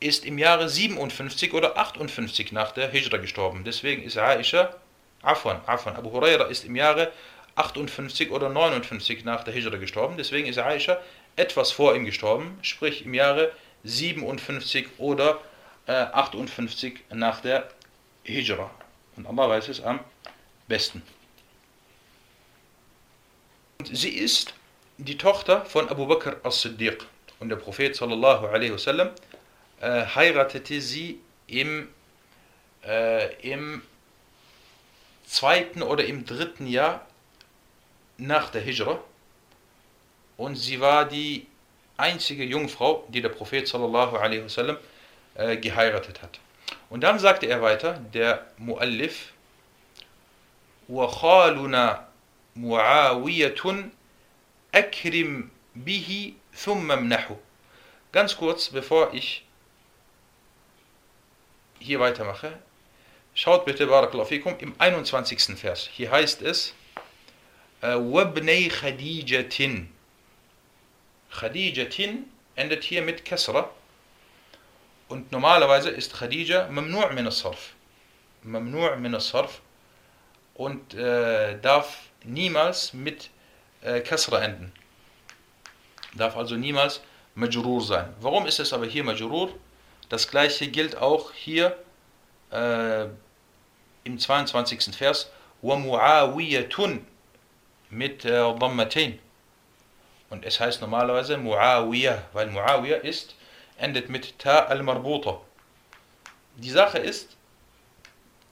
[0.01, 3.65] ist im Jahre 57 oder 58 nach der Hijra gestorben.
[3.65, 4.75] Deswegen ist Aisha,
[5.23, 7.13] Afwan, Afwan, Abu Huraira ist im Jahre
[7.57, 10.17] 58 oder 59 nach der Hijra gestorben.
[10.17, 10.99] Deswegen ist Aisha
[11.39, 13.53] etwas vor ihm gestorben, sprich im Jahre
[13.85, 15.41] 57 oder
[15.87, 17.69] äh, 58 nach der
[18.25, 18.71] Hijra.
[19.17, 20.01] Und Allah weiß es am
[20.67, 21.03] besten.
[23.79, 24.55] Und sie ist
[24.99, 27.07] die Tochter von Abu Bakr as-Siddiq.
[27.39, 29.11] Und der Prophet sallallahu alaihi wasallam
[29.81, 31.89] äh, heiratete sie im,
[32.85, 33.83] äh, im
[35.25, 37.07] zweiten oder im dritten Jahr
[38.17, 39.01] nach der Hijra
[40.38, 41.48] und sie war die
[41.98, 44.78] einzige Jungfrau, die der Prophet sallallahu alaihi wasallam
[45.36, 46.40] äh, geheiratet hat.
[46.90, 49.34] Und dann sagte er weiter, der Muallif,
[50.90, 52.06] وَخَالُنَا
[52.56, 53.90] مُعَاوِيَةٌ
[54.74, 57.36] أَكْرِمْ بِهِ ثُمَّ امْنَحُ
[58.12, 59.46] Ganz kurz, bevor ich
[61.80, 62.60] hier weitermache,
[63.34, 65.58] schaut bitte, Barakallahu fikum, im 21.
[65.58, 65.90] Vers.
[65.92, 66.74] Hier heißt es,
[67.82, 69.86] وَابْنَيْ خَدِيجَةٍ
[71.32, 73.70] Khadijatin endet hier mit Kasra.
[75.08, 77.74] Und normalerweise ist Khadija mamnu' min as-sarf.
[78.44, 79.62] Mamnu' min as-sarf
[80.56, 83.30] und äh, darf niemals mit
[83.82, 84.72] äh, Kasra enden.
[86.16, 87.02] Darf also niemals
[87.36, 88.14] Majrur sein.
[88.20, 89.54] Warum ist es aber hier Majrur?
[90.10, 91.78] Das gleiche gilt auch hier
[92.52, 93.06] äh,
[94.04, 94.96] im 22.
[94.96, 95.32] Vers.
[95.64, 97.00] وَمُعَاوِيَةٌ
[97.90, 99.20] mit äh, Dhammatain.
[100.31, 103.35] Und es heißt normalerweise Muawiyah, weil Muawiyah ist,
[103.79, 105.41] endet mit Ta al-Marbuta.
[106.57, 107.37] Die Sache ist,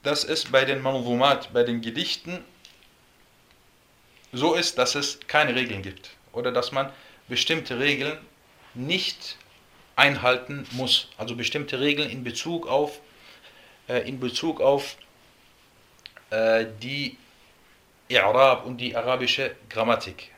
[0.03, 2.43] dass es bei den Manzumat, bei den Gedichten
[4.31, 6.11] so ist, dass es keine Regeln gibt.
[6.31, 6.91] Oder dass man
[7.27, 8.17] bestimmte Regeln
[8.73, 9.37] nicht
[9.95, 11.09] einhalten muss.
[11.17, 12.99] Also bestimmte Regeln in Bezug auf,
[13.87, 14.97] äh, in Bezug auf
[16.29, 17.17] äh, die
[18.09, 20.31] I'rab und die arabische Grammatik.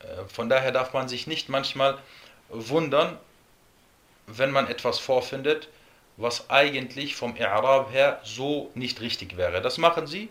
[0.00, 1.98] Äh, von daher darf man sich nicht manchmal
[2.48, 3.18] wundern,
[4.26, 5.68] wenn man etwas vorfindet,
[6.16, 9.62] was eigentlich vom I'rab her so nicht richtig wäre.
[9.62, 10.28] Das machen sie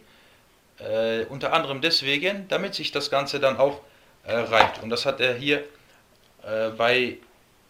[0.80, 3.82] äh, unter anderem deswegen, damit sich das Ganze dann auch
[4.24, 4.82] äh, reibt.
[4.84, 5.64] Und das hat er hier
[6.44, 7.18] äh, bei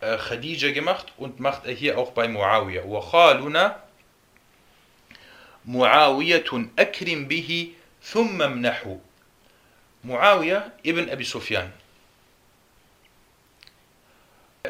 [0.02, 2.84] äh, Khadija gemacht und macht er hier auch bei Muawiyah.
[2.84, 3.76] وَخَالُنَا
[5.66, 9.00] مُعَاوِيَةٌ أَكْرِمْ بِهِ ثُمَّ امْنَحُ
[10.04, 11.74] Muawiyah ibn Abi Sufyan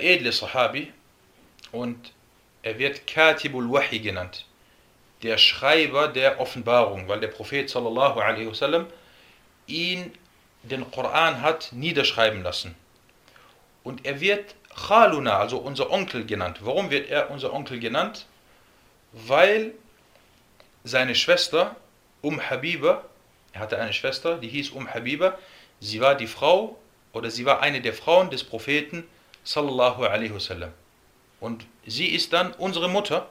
[0.01, 0.93] edle Sahabi
[1.71, 2.13] und
[2.63, 4.47] er wird Katibul Wahi genannt,
[5.23, 8.87] der Schreiber der Offenbarung, weil der Prophet sallallahu alaihi wasallam
[9.67, 10.13] ihn
[10.63, 12.75] den Koran hat niederschreiben lassen.
[13.83, 16.59] Und er wird Khaluna, also unser Onkel genannt.
[16.63, 18.27] Warum wird er unser Onkel genannt?
[19.13, 19.75] Weil
[20.83, 21.77] seine Schwester
[22.23, 23.05] Um Habiba,
[23.53, 25.39] er hatte eine Schwester, die hieß Um Habiba,
[25.81, 26.79] sie war die Frau
[27.13, 29.05] oder sie war eine der Frauen des Propheten
[29.45, 30.73] sallallahu alaihi wasallam.
[31.41, 33.29] Und sie ist dann unsere Mutter.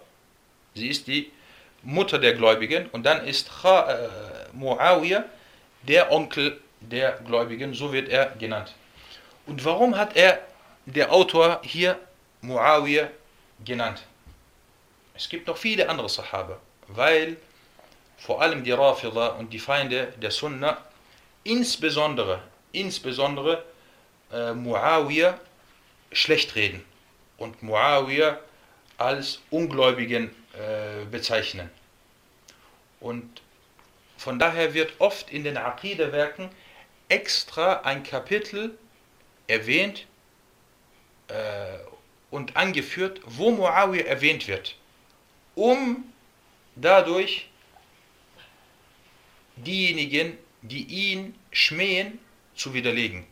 [0.76, 1.32] Sie ist die
[1.84, 4.08] Mutter der Gläubigen und dann ist äh,
[4.54, 5.26] Muawiyah
[5.82, 8.74] der Onkel der Gläubigen, so wird er genannt.
[9.46, 10.40] Und warum hat er
[10.86, 12.00] der Autor hier
[12.42, 13.10] Muawiyah
[13.66, 14.04] genannt?
[15.14, 17.38] Es gibt noch viele andere Sahaba, weil
[18.18, 20.78] vor allem die Rafida und die Feinde der Sunna
[21.44, 22.40] insbesondere,
[22.72, 23.64] insbesondere
[24.32, 25.38] äh, Muawiyah
[26.14, 26.84] schlecht reden
[27.38, 28.40] und Muawiyah
[28.98, 31.70] als Ungläubigen äh, bezeichnen.
[33.00, 33.42] Und
[34.18, 36.50] von daher wird oft in den Aqidah-Werken
[37.10, 38.78] extra ein Kapitel
[39.48, 40.06] erwähnt
[41.28, 41.34] äh,
[42.32, 44.76] und angeführt, wo Muawiyah erwähnt wird,
[45.56, 46.06] um
[46.76, 47.50] dadurch
[49.58, 52.20] diejenigen, die ihn schmähen,
[52.56, 53.26] zu widerlegen.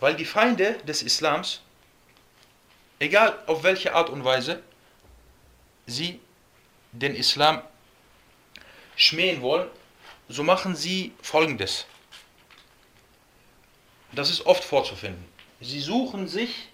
[0.00, 1.63] Weil die Feinde des Islams
[3.04, 4.62] egal auf welche Art und Weise
[5.86, 6.20] sie
[6.92, 7.62] den Islam
[8.96, 9.68] schmähen wollen,
[10.28, 11.86] so machen sie folgendes.
[14.12, 15.24] Das ist oft vorzufinden.
[15.60, 16.68] Sie suchen sich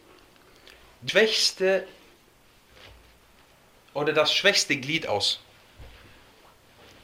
[1.08, 1.86] schwächste
[3.94, 5.40] oder das schwächste Glied aus.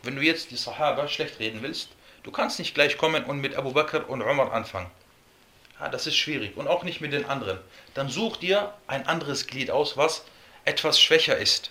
[0.03, 1.89] Wenn du jetzt die Sahaba schlecht reden willst,
[2.23, 4.91] du kannst nicht gleich kommen und mit Abu Bakr und Umar anfangen.
[5.81, 6.57] Ja, das ist schwierig.
[6.57, 7.59] Und auch nicht mit den anderen.
[7.95, 10.25] Dann such dir ein anderes Glied aus, was
[10.65, 11.71] etwas schwächer ist.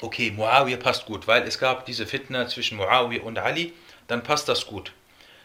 [0.00, 3.72] Okay, Muawiyah passt gut, weil es gab diese Fitna zwischen Muawiyah und Ali,
[4.06, 4.92] dann passt das gut.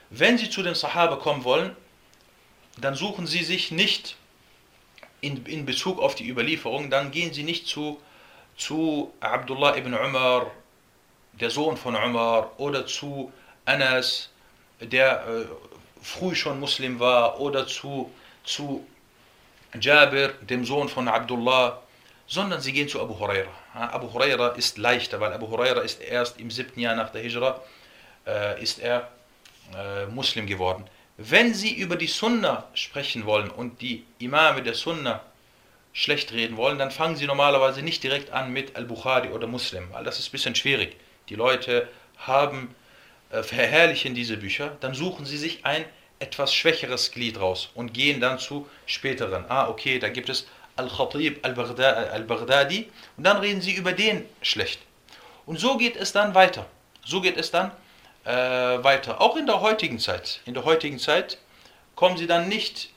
[0.10, 1.76] Wenn sie zu den Sahaba kommen wollen,
[2.78, 4.16] dann suchen sie sich nicht
[5.22, 7.99] in, in Bezug auf die Überlieferung, dann gehen sie nicht zu,
[8.57, 10.51] zu Abdullah ibn Umar,
[11.34, 13.32] der Sohn von Umar, oder zu
[13.66, 14.30] Anas,
[14.82, 15.45] der äh,
[16.04, 18.12] früh schon Muslim war, oder zu,
[18.43, 18.86] zu
[19.80, 21.82] Jabir, dem Sohn von Abdullah,
[22.28, 23.49] sondern sie gehen zu Abu Huraira.
[23.74, 27.62] Abu Huraira ist leichter, weil Abu Huraira ist erst im siebten Jahr nach der Hijra
[28.28, 29.10] äh, ist er
[29.76, 30.86] äh, Muslim geworden.
[31.18, 35.22] Wenn sie über die Sunna sprechen wollen und die Imame der Sunna
[35.93, 40.04] schlecht reden wollen, dann fangen sie normalerweise nicht direkt an mit Al-Bukhari oder Muslim, weil
[40.04, 40.95] das ist ein bisschen schwierig.
[41.30, 41.88] Die Leute
[42.18, 42.74] haben
[43.41, 45.86] verherrlichen diese Bücher, dann suchen sie sich ein
[46.19, 49.45] etwas schwächeres Glied raus und gehen dann zu späteren.
[49.49, 54.79] Ah, okay, da gibt es Al-Khatib al-Baghdadi und dann reden sie über den schlecht.
[55.45, 56.65] Und so geht es dann weiter.
[57.05, 57.71] So geht es dann
[58.25, 59.19] äh, weiter.
[59.21, 60.41] Auch in der heutigen Zeit.
[60.45, 61.38] In der heutigen Zeit
[61.95, 62.89] kommen sie dann nicht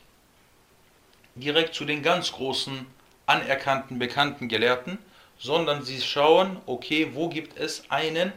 [1.35, 2.87] direkt zu den ganz großen,
[3.27, 4.99] anerkannten, bekannten Gelehrten,
[5.39, 8.33] sondern sie schauen, okay, wo gibt es einen,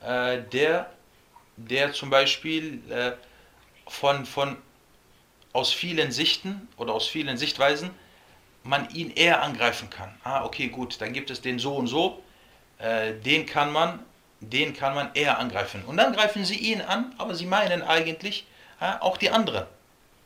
[0.00, 0.90] äh, der,
[1.56, 3.12] der zum Beispiel äh,
[3.86, 4.56] von, von
[5.52, 7.90] aus vielen Sichten oder aus vielen Sichtweisen
[8.64, 10.14] man ihn eher angreifen kann.
[10.24, 12.22] Ah, okay, gut, dann gibt es den so und so,
[12.78, 14.00] äh, den kann man,
[14.40, 15.84] den kann man eher angreifen.
[15.84, 18.46] Und dann greifen sie ihn an, aber sie meinen eigentlich
[18.80, 19.66] äh, auch die anderen.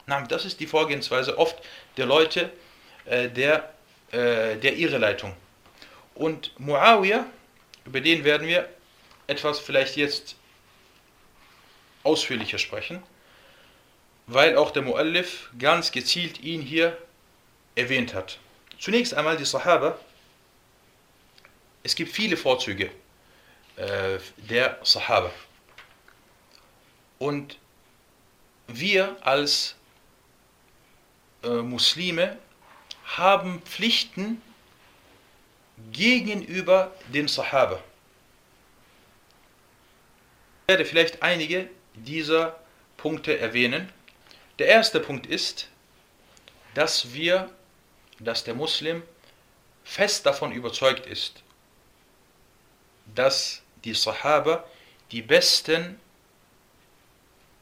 [0.07, 1.57] Na, das ist die Vorgehensweise oft
[1.97, 2.51] der Leute
[3.05, 3.71] äh, der,
[4.13, 5.35] äh, der Irreleitung.
[6.15, 7.27] Und Muawiyah,
[7.85, 8.69] über den werden wir
[9.27, 10.37] etwas vielleicht jetzt
[12.09, 13.03] ausführlicher sprechen,
[14.27, 16.97] weil auch der Muallif ganz gezielt ihn hier
[17.75, 18.39] erwähnt hat.
[18.79, 19.99] Zunächst einmal die Sahaba.
[21.83, 22.91] Es gibt viele Vorzüge
[23.77, 25.31] äh, der Sahaba.
[27.19, 27.59] Und
[28.69, 29.75] wir als
[31.43, 32.39] äh, Muslime
[33.05, 34.41] haben Pflichten
[35.93, 37.83] gegenüber den Sahaba.
[40.63, 41.71] Ich werde vielleicht einige
[42.05, 42.59] dieser
[42.97, 43.93] Punkte erwähnen.
[44.59, 45.69] Der erste Punkt ist,
[46.75, 47.51] dass wir
[48.21, 49.03] dass der Muslim
[49.85, 51.43] fest davon überzeugt ist,
[53.15, 54.65] dass die Sahaba
[55.13, 55.99] die besten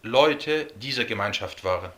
[0.02, 1.92] Leute dieser Gemeinschaft waren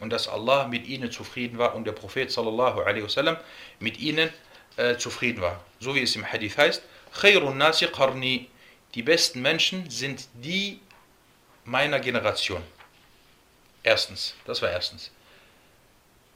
[0.00, 3.36] und dass Allah mit ihnen zufrieden war und der Prophet sallallahu alaihi wasallam
[3.80, 4.30] mit ihnen
[4.76, 5.64] äh, zufrieden war.
[5.80, 6.82] So wie es im Hadith heißt,
[7.20, 8.48] Khairun nasi qarni,
[8.94, 10.80] die besten Menschen sind die
[11.68, 12.62] meiner Generation.
[13.82, 15.10] Erstens, das war erstens.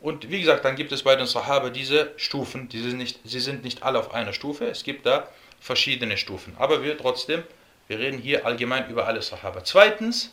[0.01, 3.41] Und wie gesagt, dann gibt es bei den Sahaba diese Stufen, die sind nicht, sie
[3.41, 5.29] sind nicht alle auf einer Stufe, es gibt da
[5.61, 6.55] verschiedene Stufen.
[6.59, 7.45] Aber wir trotzdem,
[7.89, 9.65] wir reden hier allgemein über alle Sahaba.
[9.65, 10.33] Zweitens,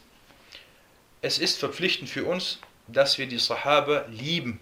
[1.21, 4.59] es ist verpflichtend für uns, dass wir die Sahaba lieben,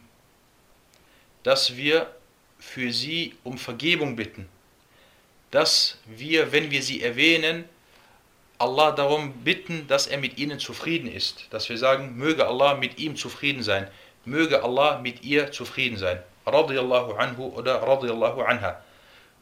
[1.43, 2.13] dass wir
[2.59, 4.49] für sie um Vergebung bitten,
[5.51, 7.69] dass wir, wenn wir sie erwähnen,
[8.59, 12.99] Allah darum bitten, dass er mit ihnen zufrieden ist, dass wir sagen, möge Allah mit
[12.99, 13.87] ihm zufrieden sein
[14.27, 16.21] möge Allah mit ihr zufrieden sein.
[16.45, 18.81] Radiyallahu anhu oder radiyallahu anha.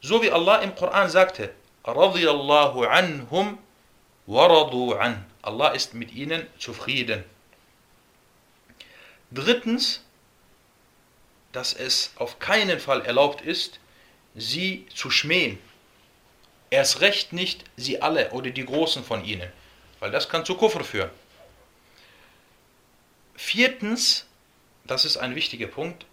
[0.00, 1.52] So wie Allah im Koran sagte,
[1.84, 3.58] radiyallahu anhum
[4.26, 5.24] waradu an.
[5.42, 7.24] Allah ist mit ihnen zufrieden.
[9.30, 10.02] Drittens,
[11.52, 13.78] dass es auf keinen Fall erlaubt ist,
[14.34, 15.58] sie zu schmähen.
[16.70, 19.50] Erst recht nicht sie alle oder die Großen von ihnen,
[20.00, 21.10] weil das kann zu Kufr führen.
[23.36, 24.26] Viertens,
[24.84, 26.06] das ist ein wichtiger Punkt.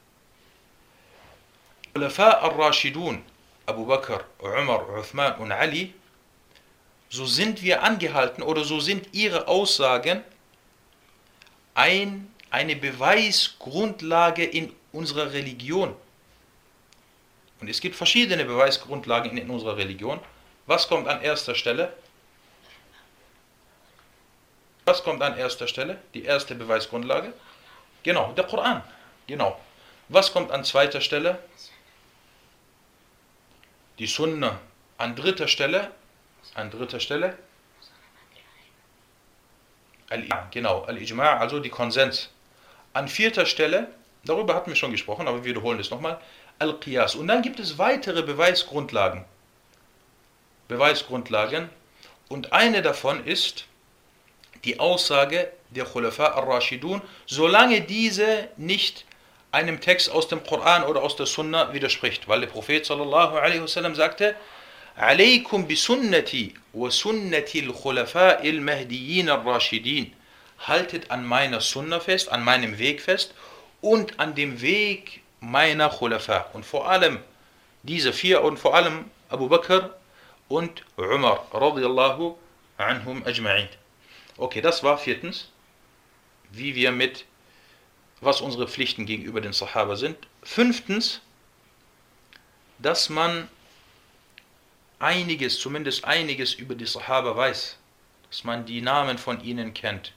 [1.94, 3.24] Khulafa al-Rashidun,
[3.66, 5.94] Abu Bakr, Umar, Uthman und Ali,
[7.10, 10.24] so sind wir angehalten oder so sind ihre Aussagen
[11.76, 15.96] ein, eine Beweisgrundlage in unserer Religion.
[17.62, 20.20] Und es gibt verschiedene Beweisgrundlagen in, in unserer Religion.
[20.66, 21.94] Was kommt an erster Stelle?
[24.86, 25.98] Was kommt an erster Stelle?
[26.14, 27.34] Die erste Beweisgrundlage?
[28.04, 28.84] Genau, der Koran.
[29.28, 29.60] Genau.
[30.10, 31.40] Was kommt an zweiter Stelle?
[34.00, 34.60] Die Sunna.
[34.98, 35.92] An dritter Stelle?
[36.56, 37.38] An dritter Stelle?
[40.10, 42.30] Al genau, Al-Ijma', also die Konsens.
[42.94, 43.88] An vierter Stelle,
[44.24, 46.20] darüber hatten wir schon gesprochen, aber wir wiederholen es nochmal,
[46.60, 47.16] Al-Qiyas.
[47.16, 49.26] Und dann gibt es weitere Beweisgrundlagen.
[50.69, 51.69] Beweisgrundlagen.
[52.29, 53.65] Und eine davon ist
[54.65, 59.05] die Aussage der Khulafa al-Rashidun, solange diese nicht
[59.51, 62.29] einem Text aus dem Koran oder aus der Sunna widerspricht.
[62.29, 64.35] Weil der Prophet sallallahu alaihi wasallam sagte,
[64.99, 70.13] عليكم بسنتي وسنة الخلفاء المهديين الراشدين
[70.67, 73.33] haltet an meiner Sunna fest, an meinem Weg fest
[73.81, 76.47] und an dem Weg meiner Khulafa.
[76.53, 77.21] Und vor allem
[77.85, 79.91] diese vier und vor allem Abu Bakr
[80.48, 82.36] und Umar radiyallahu
[82.78, 83.68] anhum ajma'in.
[84.38, 85.50] Okay, das war viertens
[86.54, 87.26] wie wir mit,
[88.22, 90.16] was unsere Pflichten gegenüber den Sahaba sind.
[90.44, 91.20] Fünftens,
[92.80, 93.50] dass man
[95.00, 97.78] einiges, zumindest einiges über die Sahaba weiß,
[98.30, 100.14] dass man die Namen von ihnen kennt,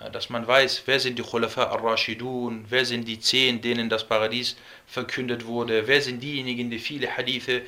[0.00, 4.06] äh, dass man weiß, wer sind die Khulafa al-Rashidun, wer sind die zehn, denen das
[4.06, 4.56] Paradies
[4.86, 7.62] verkündet wurde, wer sind diejenigen, die viele Hadithe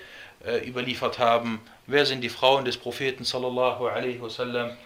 [0.64, 4.76] überliefert haben, wer sind die Frauen des Propheten sallallahu alaihi wasallam,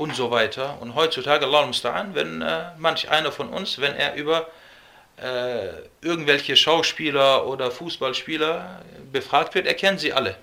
[0.00, 0.78] und so weiter.
[0.80, 1.70] Und heutzutage, Allah
[2.14, 4.48] wenn äh, manch einer von uns, wenn er über
[5.18, 5.68] äh,
[6.00, 8.82] irgendwelche Schauspieler oder Fußballspieler
[9.12, 10.36] befragt wird, er kennt sie alle.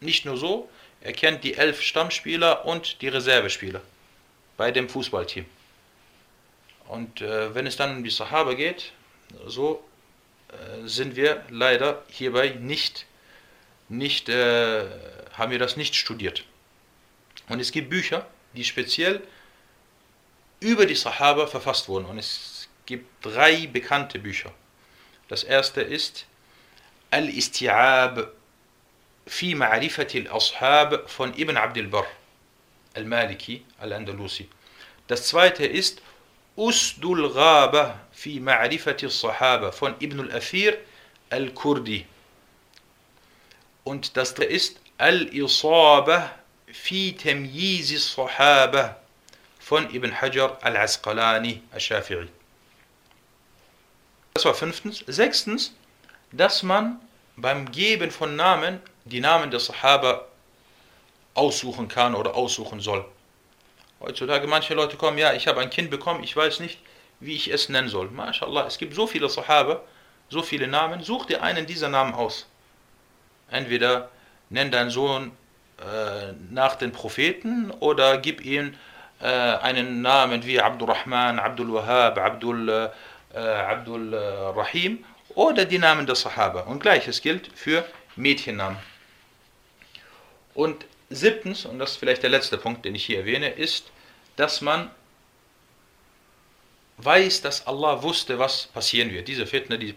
[0.00, 0.68] Nicht nur so,
[1.02, 3.82] er kennt die elf Stammspieler und die Reservespieler
[4.56, 5.44] bei dem Fußballteam.
[6.88, 8.92] Und äh, wenn es dann um die Sahaba geht,
[9.46, 9.84] so
[10.48, 13.06] äh, sind wir leider hierbei nicht,
[13.88, 14.86] nicht äh,
[15.34, 16.44] haben wir das nicht studiert.
[17.48, 19.22] Und es gibt Bücher, die speziell
[20.60, 22.06] über die Sahaba verfasst wurden.
[22.06, 24.52] Und es gibt drei bekannte Bücher.
[25.28, 26.26] Das erste ist
[27.10, 28.28] Al-Isti'ab
[29.26, 32.06] fi Ma'rifati al-Ashab von Ibn Abdul Barr
[32.94, 34.48] al-Maliki al-Andalusi.
[35.06, 36.02] Das zweite ist
[36.56, 40.78] Usdul Ghaba fi Ma'rifati al-Sahaba von Ibn al-Athir
[41.30, 42.06] al-Kurdi.
[43.84, 46.30] Und das dritte ist Al-Isaba
[46.72, 48.96] fi Tamyiz al-Sahaba
[49.60, 52.28] von Ibn Hajar al-Asqalani al-Shafi'i.
[54.34, 55.04] Das war fünftens.
[55.06, 55.74] Sechstens,
[56.32, 56.98] dass man
[57.36, 60.26] beim Geben von Namen die Namen der Sahaba
[61.34, 63.04] aussuchen kann oder aussuchen soll.
[64.00, 66.78] Heutzutage manche Leute kommen, ja, ich habe ein Kind bekommen, ich weiß nicht,
[67.20, 68.10] wie ich es nennen soll.
[68.10, 69.82] MashaAllah, es gibt so viele Sahaba,
[70.28, 72.46] so viele Namen, such dir einen dieser Namen aus.
[73.54, 74.10] Entweder
[74.50, 75.30] nenn deinen Sohn
[75.78, 78.74] äh, nach den Propheten oder gib ihm
[79.20, 82.68] äh, einen Namen wie Abdurrahman, Abdul Wahab, Abdul,
[83.32, 85.04] äh, Abdul äh, Rahim
[85.36, 86.62] oder die Namen der Sahaba.
[86.62, 87.84] Und gleiches gilt für
[88.16, 88.78] Mädchennamen.
[90.54, 93.92] Und siebtens, und das ist vielleicht der letzte Punkt, den ich hier erwähne, ist,
[94.34, 94.90] dass man
[96.98, 99.28] weiß, dass Allah wusste, was passieren wird.
[99.28, 99.92] Diese Fitne, die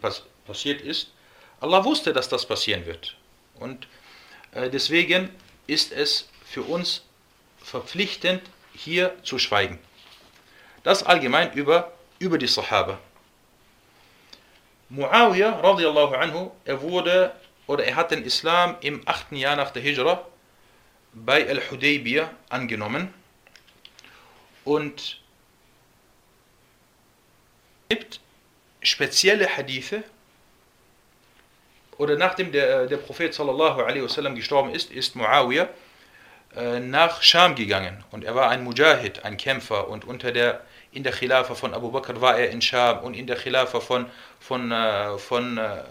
[0.46, 1.12] passiert ist,
[1.60, 3.16] Allah wusste, dass das passieren wird.
[3.60, 3.88] Und
[4.52, 5.30] äh, deswegen
[5.68, 7.04] ist es für uns
[7.62, 8.42] verpflichtend,
[8.74, 9.80] hier zu schweigen.
[10.84, 13.00] Das allgemein über, über die Sahaba.
[14.90, 17.34] Muawiyah radiallahu anhu, er wurde
[17.66, 19.34] oder er hat den Islam im 8.
[19.34, 20.26] Jahr nach der Hijra
[21.14, 23.14] bei Al-Hudaybiyah angenommen
[24.64, 25.20] und
[27.90, 28.22] gibt
[28.82, 30.04] spezielle Hadithe
[31.98, 35.68] oder nachdem der, der Prophet sallallahu alaihi wasallam gestorben ist, ist Muawiyah
[36.56, 41.04] äh, nach Scham gegangen und er war ein Mujahid, ein Kämpfer und unter der in
[41.04, 44.08] der Khilafa von Abu Bakr war er in Scham und in der Khilafa von,
[44.40, 45.84] von, äh, von äh,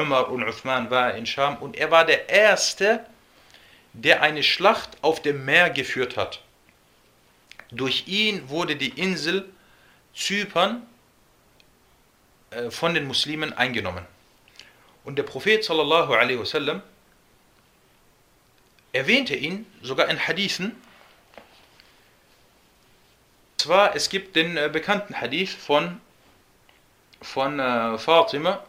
[0.00, 3.04] Umar und Uthman war er in Scham und er war der Erste,
[3.92, 6.40] der eine Schlacht auf dem Meer geführt hat.
[7.70, 9.46] Durch ihn wurde die Insel
[10.14, 10.86] Zypern
[12.50, 14.06] äh, von den Muslimen eingenommen.
[15.06, 16.82] Und der Prophet sallallahu alaihi wasallam
[18.92, 20.82] erwähnte ihn sogar in Hadithen.
[23.56, 26.00] Zwar, es gibt den äh, bekannten Hadith von,
[27.22, 28.64] von äh, Fatima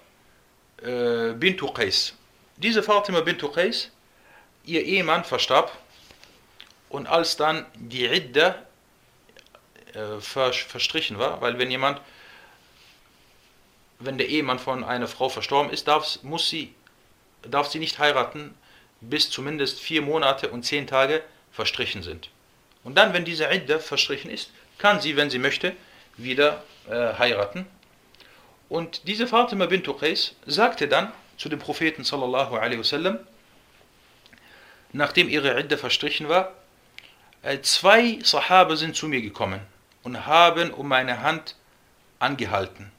[0.84, 2.14] äh, bint Qais.
[2.58, 3.90] Diese Fatima bint Qais
[4.64, 5.76] ihr Ehemann verstarb
[6.90, 8.64] und als dann die Idda
[9.94, 12.00] äh, verstrichen war, weil wenn jemand,
[14.00, 16.74] wenn der Ehemann von einer Frau verstorben ist, darf, muss sie,
[17.42, 18.54] darf sie nicht heiraten,
[19.02, 22.30] bis zumindest vier Monate und zehn Tage verstrichen sind.
[22.84, 25.76] Und dann, wenn diese Idda verstrichen ist, kann sie, wenn sie möchte,
[26.18, 27.66] wieder äh, heiraten.
[28.70, 33.20] Und diese Fatima bint Qais sagte dann zu dem Propheten sallallahu alaihi wasallam,
[34.94, 36.54] nachdem ihre Idde verstrichen war,
[37.44, 39.62] äh, zwei Sahaba sind zu mir gekommen
[40.04, 41.56] und haben um meine Hand
[42.20, 42.92] angehalten.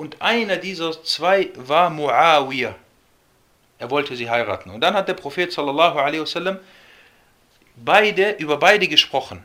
[0.00, 2.74] Und einer dieser zwei war Muawiyah.
[3.78, 4.70] Er wollte sie heiraten.
[4.70, 6.58] Und dann hat der Prophet sallallahu alaihi wasallam
[7.76, 9.44] beide, über beide gesprochen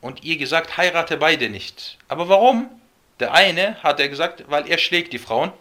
[0.00, 1.98] und ihr gesagt, heirate beide nicht.
[2.08, 2.68] Aber warum?
[3.20, 5.52] Der eine hat er gesagt, weil er schlägt die Frauen.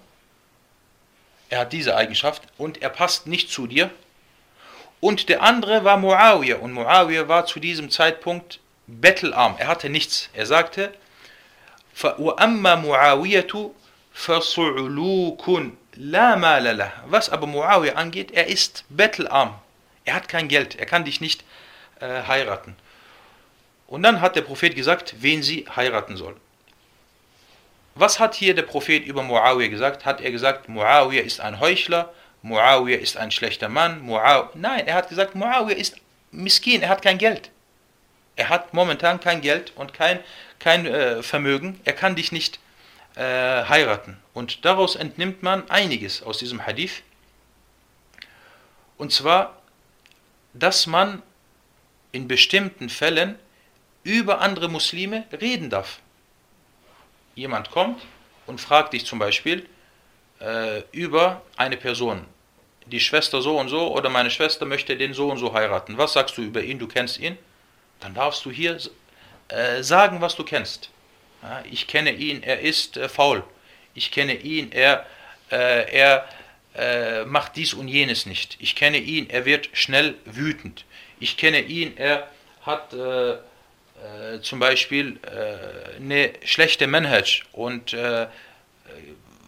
[1.49, 3.91] Er hat diese Eigenschaft und er passt nicht zu dir
[5.01, 6.57] und der andere war Muawiyah.
[6.57, 9.55] Und Muawiyah war zu diesem Zeitpunkt bettelarm.
[9.57, 10.29] Er hatte nichts.
[10.33, 10.93] Er sagte,
[12.01, 13.71] وَأَمَّا مُعَاوِيَةُ
[14.16, 16.90] Fasulukun la malala.
[17.06, 19.54] Was aber Muawiyah angeht, er ist bettelarm.
[20.06, 21.44] Er hat kein Geld, er kann dich nicht
[22.00, 22.76] äh, heiraten.
[23.86, 26.34] Und dann hat der Prophet gesagt, wen sie heiraten soll.
[27.94, 30.06] Was hat hier der Prophet über Muawiyah gesagt?
[30.06, 34.50] Hat er gesagt, Muawiyah ist ein Heuchler, Muawiyah ist ein schlechter Mann, Muawiyah.
[34.54, 35.96] Nein, er hat gesagt, Muawiyah ist
[36.32, 37.50] miskin, er hat kein Geld.
[38.34, 40.20] Er hat momentan kein Geld und kein,
[40.58, 42.65] kein äh, Vermögen, er kann dich nicht heiraten
[43.16, 44.18] äh, heiraten.
[44.34, 47.02] Und daraus entnimmt man einiges aus diesem Hadith.
[48.98, 49.60] Und zwar,
[50.54, 51.22] dass man
[52.12, 53.38] in bestimmten Fällen
[54.02, 55.98] über andere Muslime reden darf.
[57.34, 58.00] Jemand kommt
[58.46, 59.68] und fragt dich zum Beispiel
[60.40, 62.24] äh, über eine Person,
[62.86, 65.98] die Schwester so und so oder meine Schwester möchte den so und so heiraten.
[65.98, 66.78] Was sagst du über ihn?
[66.78, 67.36] Du kennst ihn.
[68.00, 68.78] Dann darfst du hier
[69.48, 70.90] äh, sagen, was du kennst.
[71.70, 73.42] Ich kenne ihn, er ist äh, faul.
[73.94, 75.06] Ich kenne ihn, er,
[75.50, 76.28] äh, er
[76.74, 78.56] äh, macht dies und jenes nicht.
[78.60, 80.84] Ich kenne ihn, er wird schnell wütend.
[81.20, 82.28] Ich kenne ihn, er
[82.62, 83.36] hat äh,
[84.42, 85.18] zum Beispiel
[85.98, 87.96] eine schlechte Manhaj und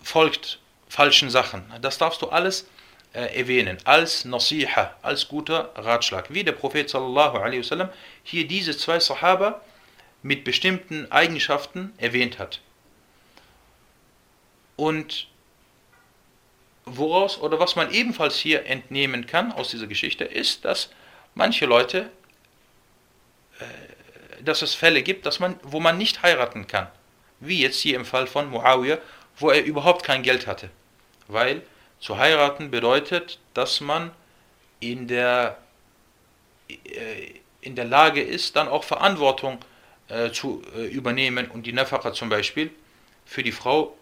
[0.03, 1.71] folgt falschen Sachen.
[1.83, 2.67] Das darfst du alles
[3.15, 6.33] äh, erwähnen, als Nasiha, als guter Ratschlag.
[6.33, 7.89] Wie der Prophet sallallahu alaihi wasallam
[8.23, 9.61] hier diese zwei Sahaba
[10.29, 12.61] mit bestimmten Eigenschaften erwähnt hat.
[14.76, 15.26] Und
[16.85, 20.91] woraus oder was man ebenfalls hier entnehmen kann aus dieser Geschichte ist, dass
[21.35, 22.11] manche Leute,
[23.59, 26.89] äh, dass es Fälle gibt, dass man, wo man nicht heiraten kann.
[27.41, 28.99] Wie jetzt hier im Fall von Muawiyah,
[29.39, 30.68] wo er überhaupt kein Geld hatte.
[31.26, 31.62] Weil
[32.01, 34.11] zu heiraten bedeutet, dass man
[34.81, 35.57] in der,
[36.68, 39.59] äh, in der Lage ist, dann auch Verantwortung
[40.08, 42.72] äh, zu äh, übernehmen und die Nafaka zum Beispiel
[43.26, 43.96] für die Frau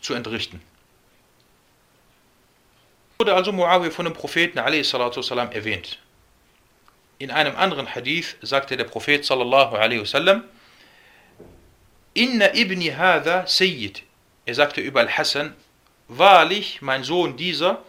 [0.00, 0.60] zu entrichten.
[3.18, 5.98] Wurde also Muawiyah von dem Propheten والسلام, erwähnt.
[7.18, 10.44] In einem anderen Hadith sagte der Prophet sallallahu alaihi wasallam,
[12.12, 14.02] Inna ibni hadha Sayyid.
[14.44, 15.54] Er sagte über Al-Hassan,
[16.08, 17.82] Wahrlich, mein Sohn dieser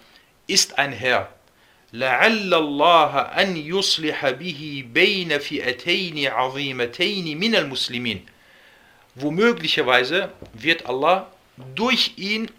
[0.48, 1.30] ist ein Herr.
[1.94, 8.26] لعل الله أن يصلح به بين فئتين عظيمتين من المسلمين.
[9.16, 11.32] Womöglicherweise wird Allah
[11.76, 12.52] durch ihn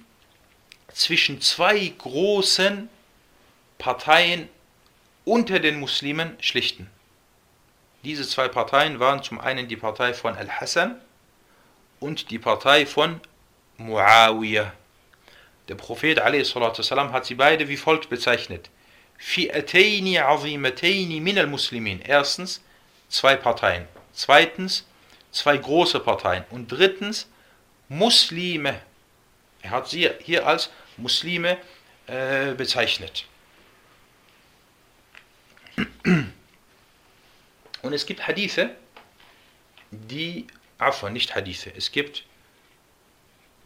[0.92, 2.88] zwischen zwei großen
[3.78, 4.48] Parteien
[5.24, 6.90] unter den Muslimen schlichten.
[8.02, 11.00] Diese zwei Parteien waren zum einen die Partei von Al-Hassan
[12.00, 13.20] und die Partei von
[13.76, 14.72] Muawiyah.
[15.68, 18.70] Der Prophet والسلام, hat sie beide wie folgt bezeichnet.
[21.37, 22.01] Al-Muslimin.
[22.01, 22.61] Erstens,
[23.09, 23.87] zwei Parteien.
[24.13, 24.85] Zweitens,
[25.31, 26.43] zwei große Parteien.
[26.49, 27.27] Und drittens,
[27.89, 28.81] Muslime.
[29.61, 31.57] Er hat sie hier als Muslime
[32.07, 33.25] äh, bezeichnet.
[37.81, 38.75] Und es gibt Hadithe,
[39.89, 40.47] die,
[40.77, 42.25] Afwa, nicht Hadithe, es gibt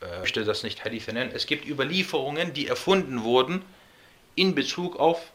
[0.01, 3.63] äh, möchte das nicht Hadithe nennen, es gibt Überlieferungen, die erfunden wurden
[4.35, 5.31] in Bezug auf,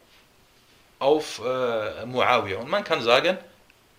[1.02, 2.58] auf äh, Muawiyah.
[2.58, 3.38] Und man kann sagen,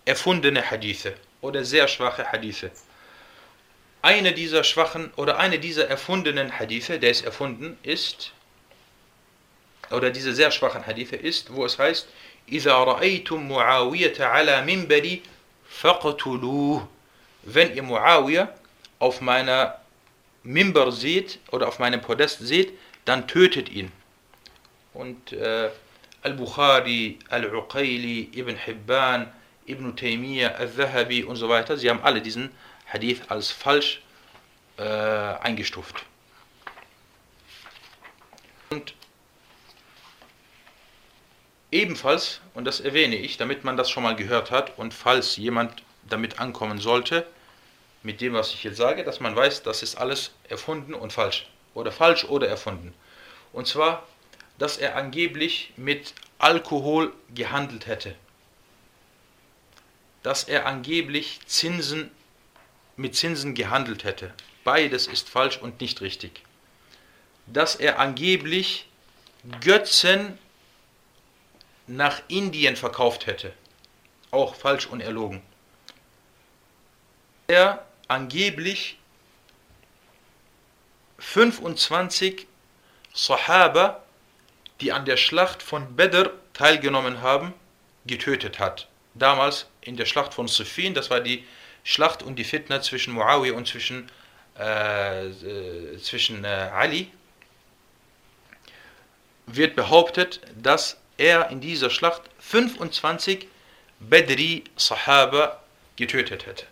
[0.04, 2.70] erfundene Hadithe oder sehr schwache Hadithe.
[4.02, 8.32] Eine dieser schwachen oder eine dieser erfundenen Hadithe, der ist erfunden, ist,
[9.90, 12.08] oder diese sehr schwachen Hadithe ist, wo es heißt,
[12.48, 15.20] إِذَا رَأَيْتُم مُعَاوِيَةَ عَلَى مِنْبَرِ
[15.68, 16.86] فَقْتُلُوهُ
[17.42, 18.48] Wenn ihr Muawiyah
[18.98, 19.80] auf meiner
[20.42, 22.72] Mimber seht oder auf meinem Podest seht,
[23.04, 23.92] dann tötet ihn.
[24.94, 25.70] Und äh,
[26.25, 29.31] Al-Bukhari, Al-Uqayli, Ibn Hibban,
[29.67, 32.51] Ibn Taymiyyah, Al-Zahabi und so weiter, sie haben alle diesen
[32.87, 34.01] Hadith als falsch
[34.77, 36.03] äh, eingestuft.
[38.71, 38.95] Und
[41.71, 45.83] ebenfalls, und das erwähne ich, damit man das schon mal gehört hat und falls jemand
[46.09, 47.27] damit ankommen sollte,
[48.01, 51.47] mit dem, was ich jetzt sage, dass man weiß, das ist alles erfunden und falsch.
[51.75, 52.95] Oder falsch oder erfunden.
[53.53, 54.07] Und zwar,
[54.57, 58.15] dass er angeblich mit Alkohol gehandelt hätte.
[60.23, 62.11] Dass er angeblich Zinsen
[62.97, 64.33] mit Zinsen gehandelt hätte.
[64.63, 66.41] Beides ist falsch und nicht richtig.
[67.45, 68.87] Dass er angeblich
[69.61, 70.39] Götzen
[71.87, 73.53] nach Indien verkauft hätte.
[74.31, 75.41] Auch falsch und erlogen.
[77.47, 78.97] Er angeblich
[81.19, 82.47] 25
[83.13, 84.03] Sahaba,
[84.81, 87.53] die an der Schlacht von Badr teilgenommen haben,
[88.05, 88.87] getötet hat.
[89.13, 91.45] Damals in der Schlacht von Siffin, das war die
[91.83, 94.11] Schlacht und die Fitna zwischen Muawiyah und zwischen,
[94.59, 97.11] äh, äh, zwischen äh, Ali,
[99.47, 103.47] wird behauptet, dass er in dieser Schlacht 25
[103.99, 105.61] Badri Sahaba
[105.95, 106.65] getötet hätte.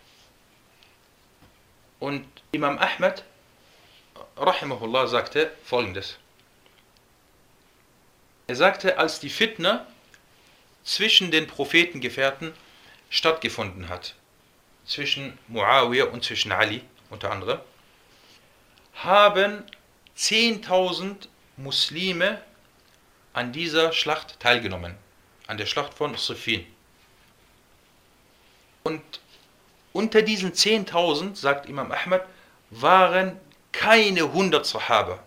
[1.99, 3.23] Und Imam Ahmed,
[4.35, 6.17] rahimahullah, sagte folgendes.
[8.47, 9.87] Er sagte, als die Fitna
[10.83, 12.53] zwischen den Prophetengefährten
[13.09, 14.15] stattgefunden hat,
[14.85, 17.59] zwischen Muawiyah und zwischen Ali unter anderem,
[18.95, 19.63] haben
[20.17, 21.27] 10.000
[21.57, 22.41] Muslime
[23.33, 24.95] an dieser Schlacht teilgenommen,
[25.47, 26.65] an der Schlacht von Siffin.
[28.83, 29.01] Und
[29.93, 32.25] unter diesen 10.000, sagt Imam Ahmad,
[32.69, 33.39] waren
[33.71, 35.23] keine 100 Sahaba.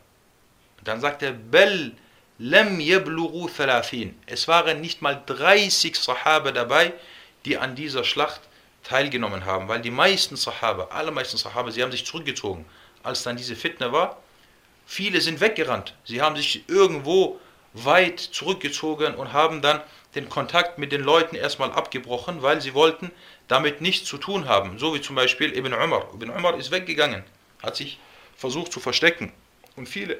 [0.84, 1.96] Dann sagt er, Bel
[2.38, 4.18] lam yablughu thalathin.
[4.26, 6.92] Es waren nicht mal 30 Sahaba dabei,
[7.44, 8.40] die an dieser Schlacht
[8.82, 12.64] teilgenommen haben, weil die meisten Sahaba, allermeisten Sahaba, sie haben sich zurückgezogen,
[13.02, 14.18] als dann diese Fitne war.
[14.86, 15.94] Viele sind weggerannt.
[16.04, 17.40] Sie haben sich irgendwo
[17.72, 19.80] weit zurückgezogen und haben dann
[20.14, 23.10] den Kontakt mit den Leuten erstmal abgebrochen, weil sie wollten
[23.48, 24.78] damit nichts zu tun haben.
[24.78, 26.08] So wie zum Beispiel Ibn Umar.
[26.14, 27.24] Ibn Umar ist weggegangen,
[27.62, 27.98] hat sich
[28.36, 29.32] versucht zu verstecken.
[29.74, 30.18] Und viele,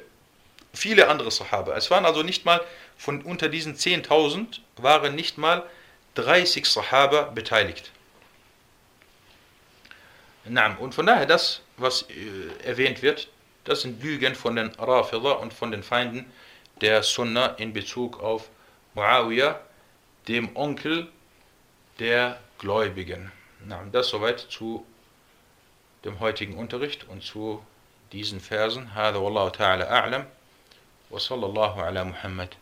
[0.72, 1.76] viele andere Sahaba.
[1.76, 2.60] Es waren also nicht mal
[2.96, 5.64] von unter diesen 10.000 waren nicht mal
[6.14, 7.90] 30 Sahaba beteiligt.
[10.44, 13.28] Und von daher das, was äh, erwähnt wird,
[13.64, 16.30] das sind Lügen von den Rafida und von den Feinden
[16.80, 18.48] der Sunna in Bezug auf
[18.94, 19.60] Muawiyah,
[20.26, 21.08] dem Onkel
[21.98, 23.30] der Gläubigen.
[23.92, 24.84] Das soweit zu
[26.04, 27.64] dem heutigen Unterricht und zu
[28.12, 28.90] diesen Versen.
[28.94, 30.26] هذا والله تعالى أعلم
[31.11, 32.53] وصلى الله على محمد.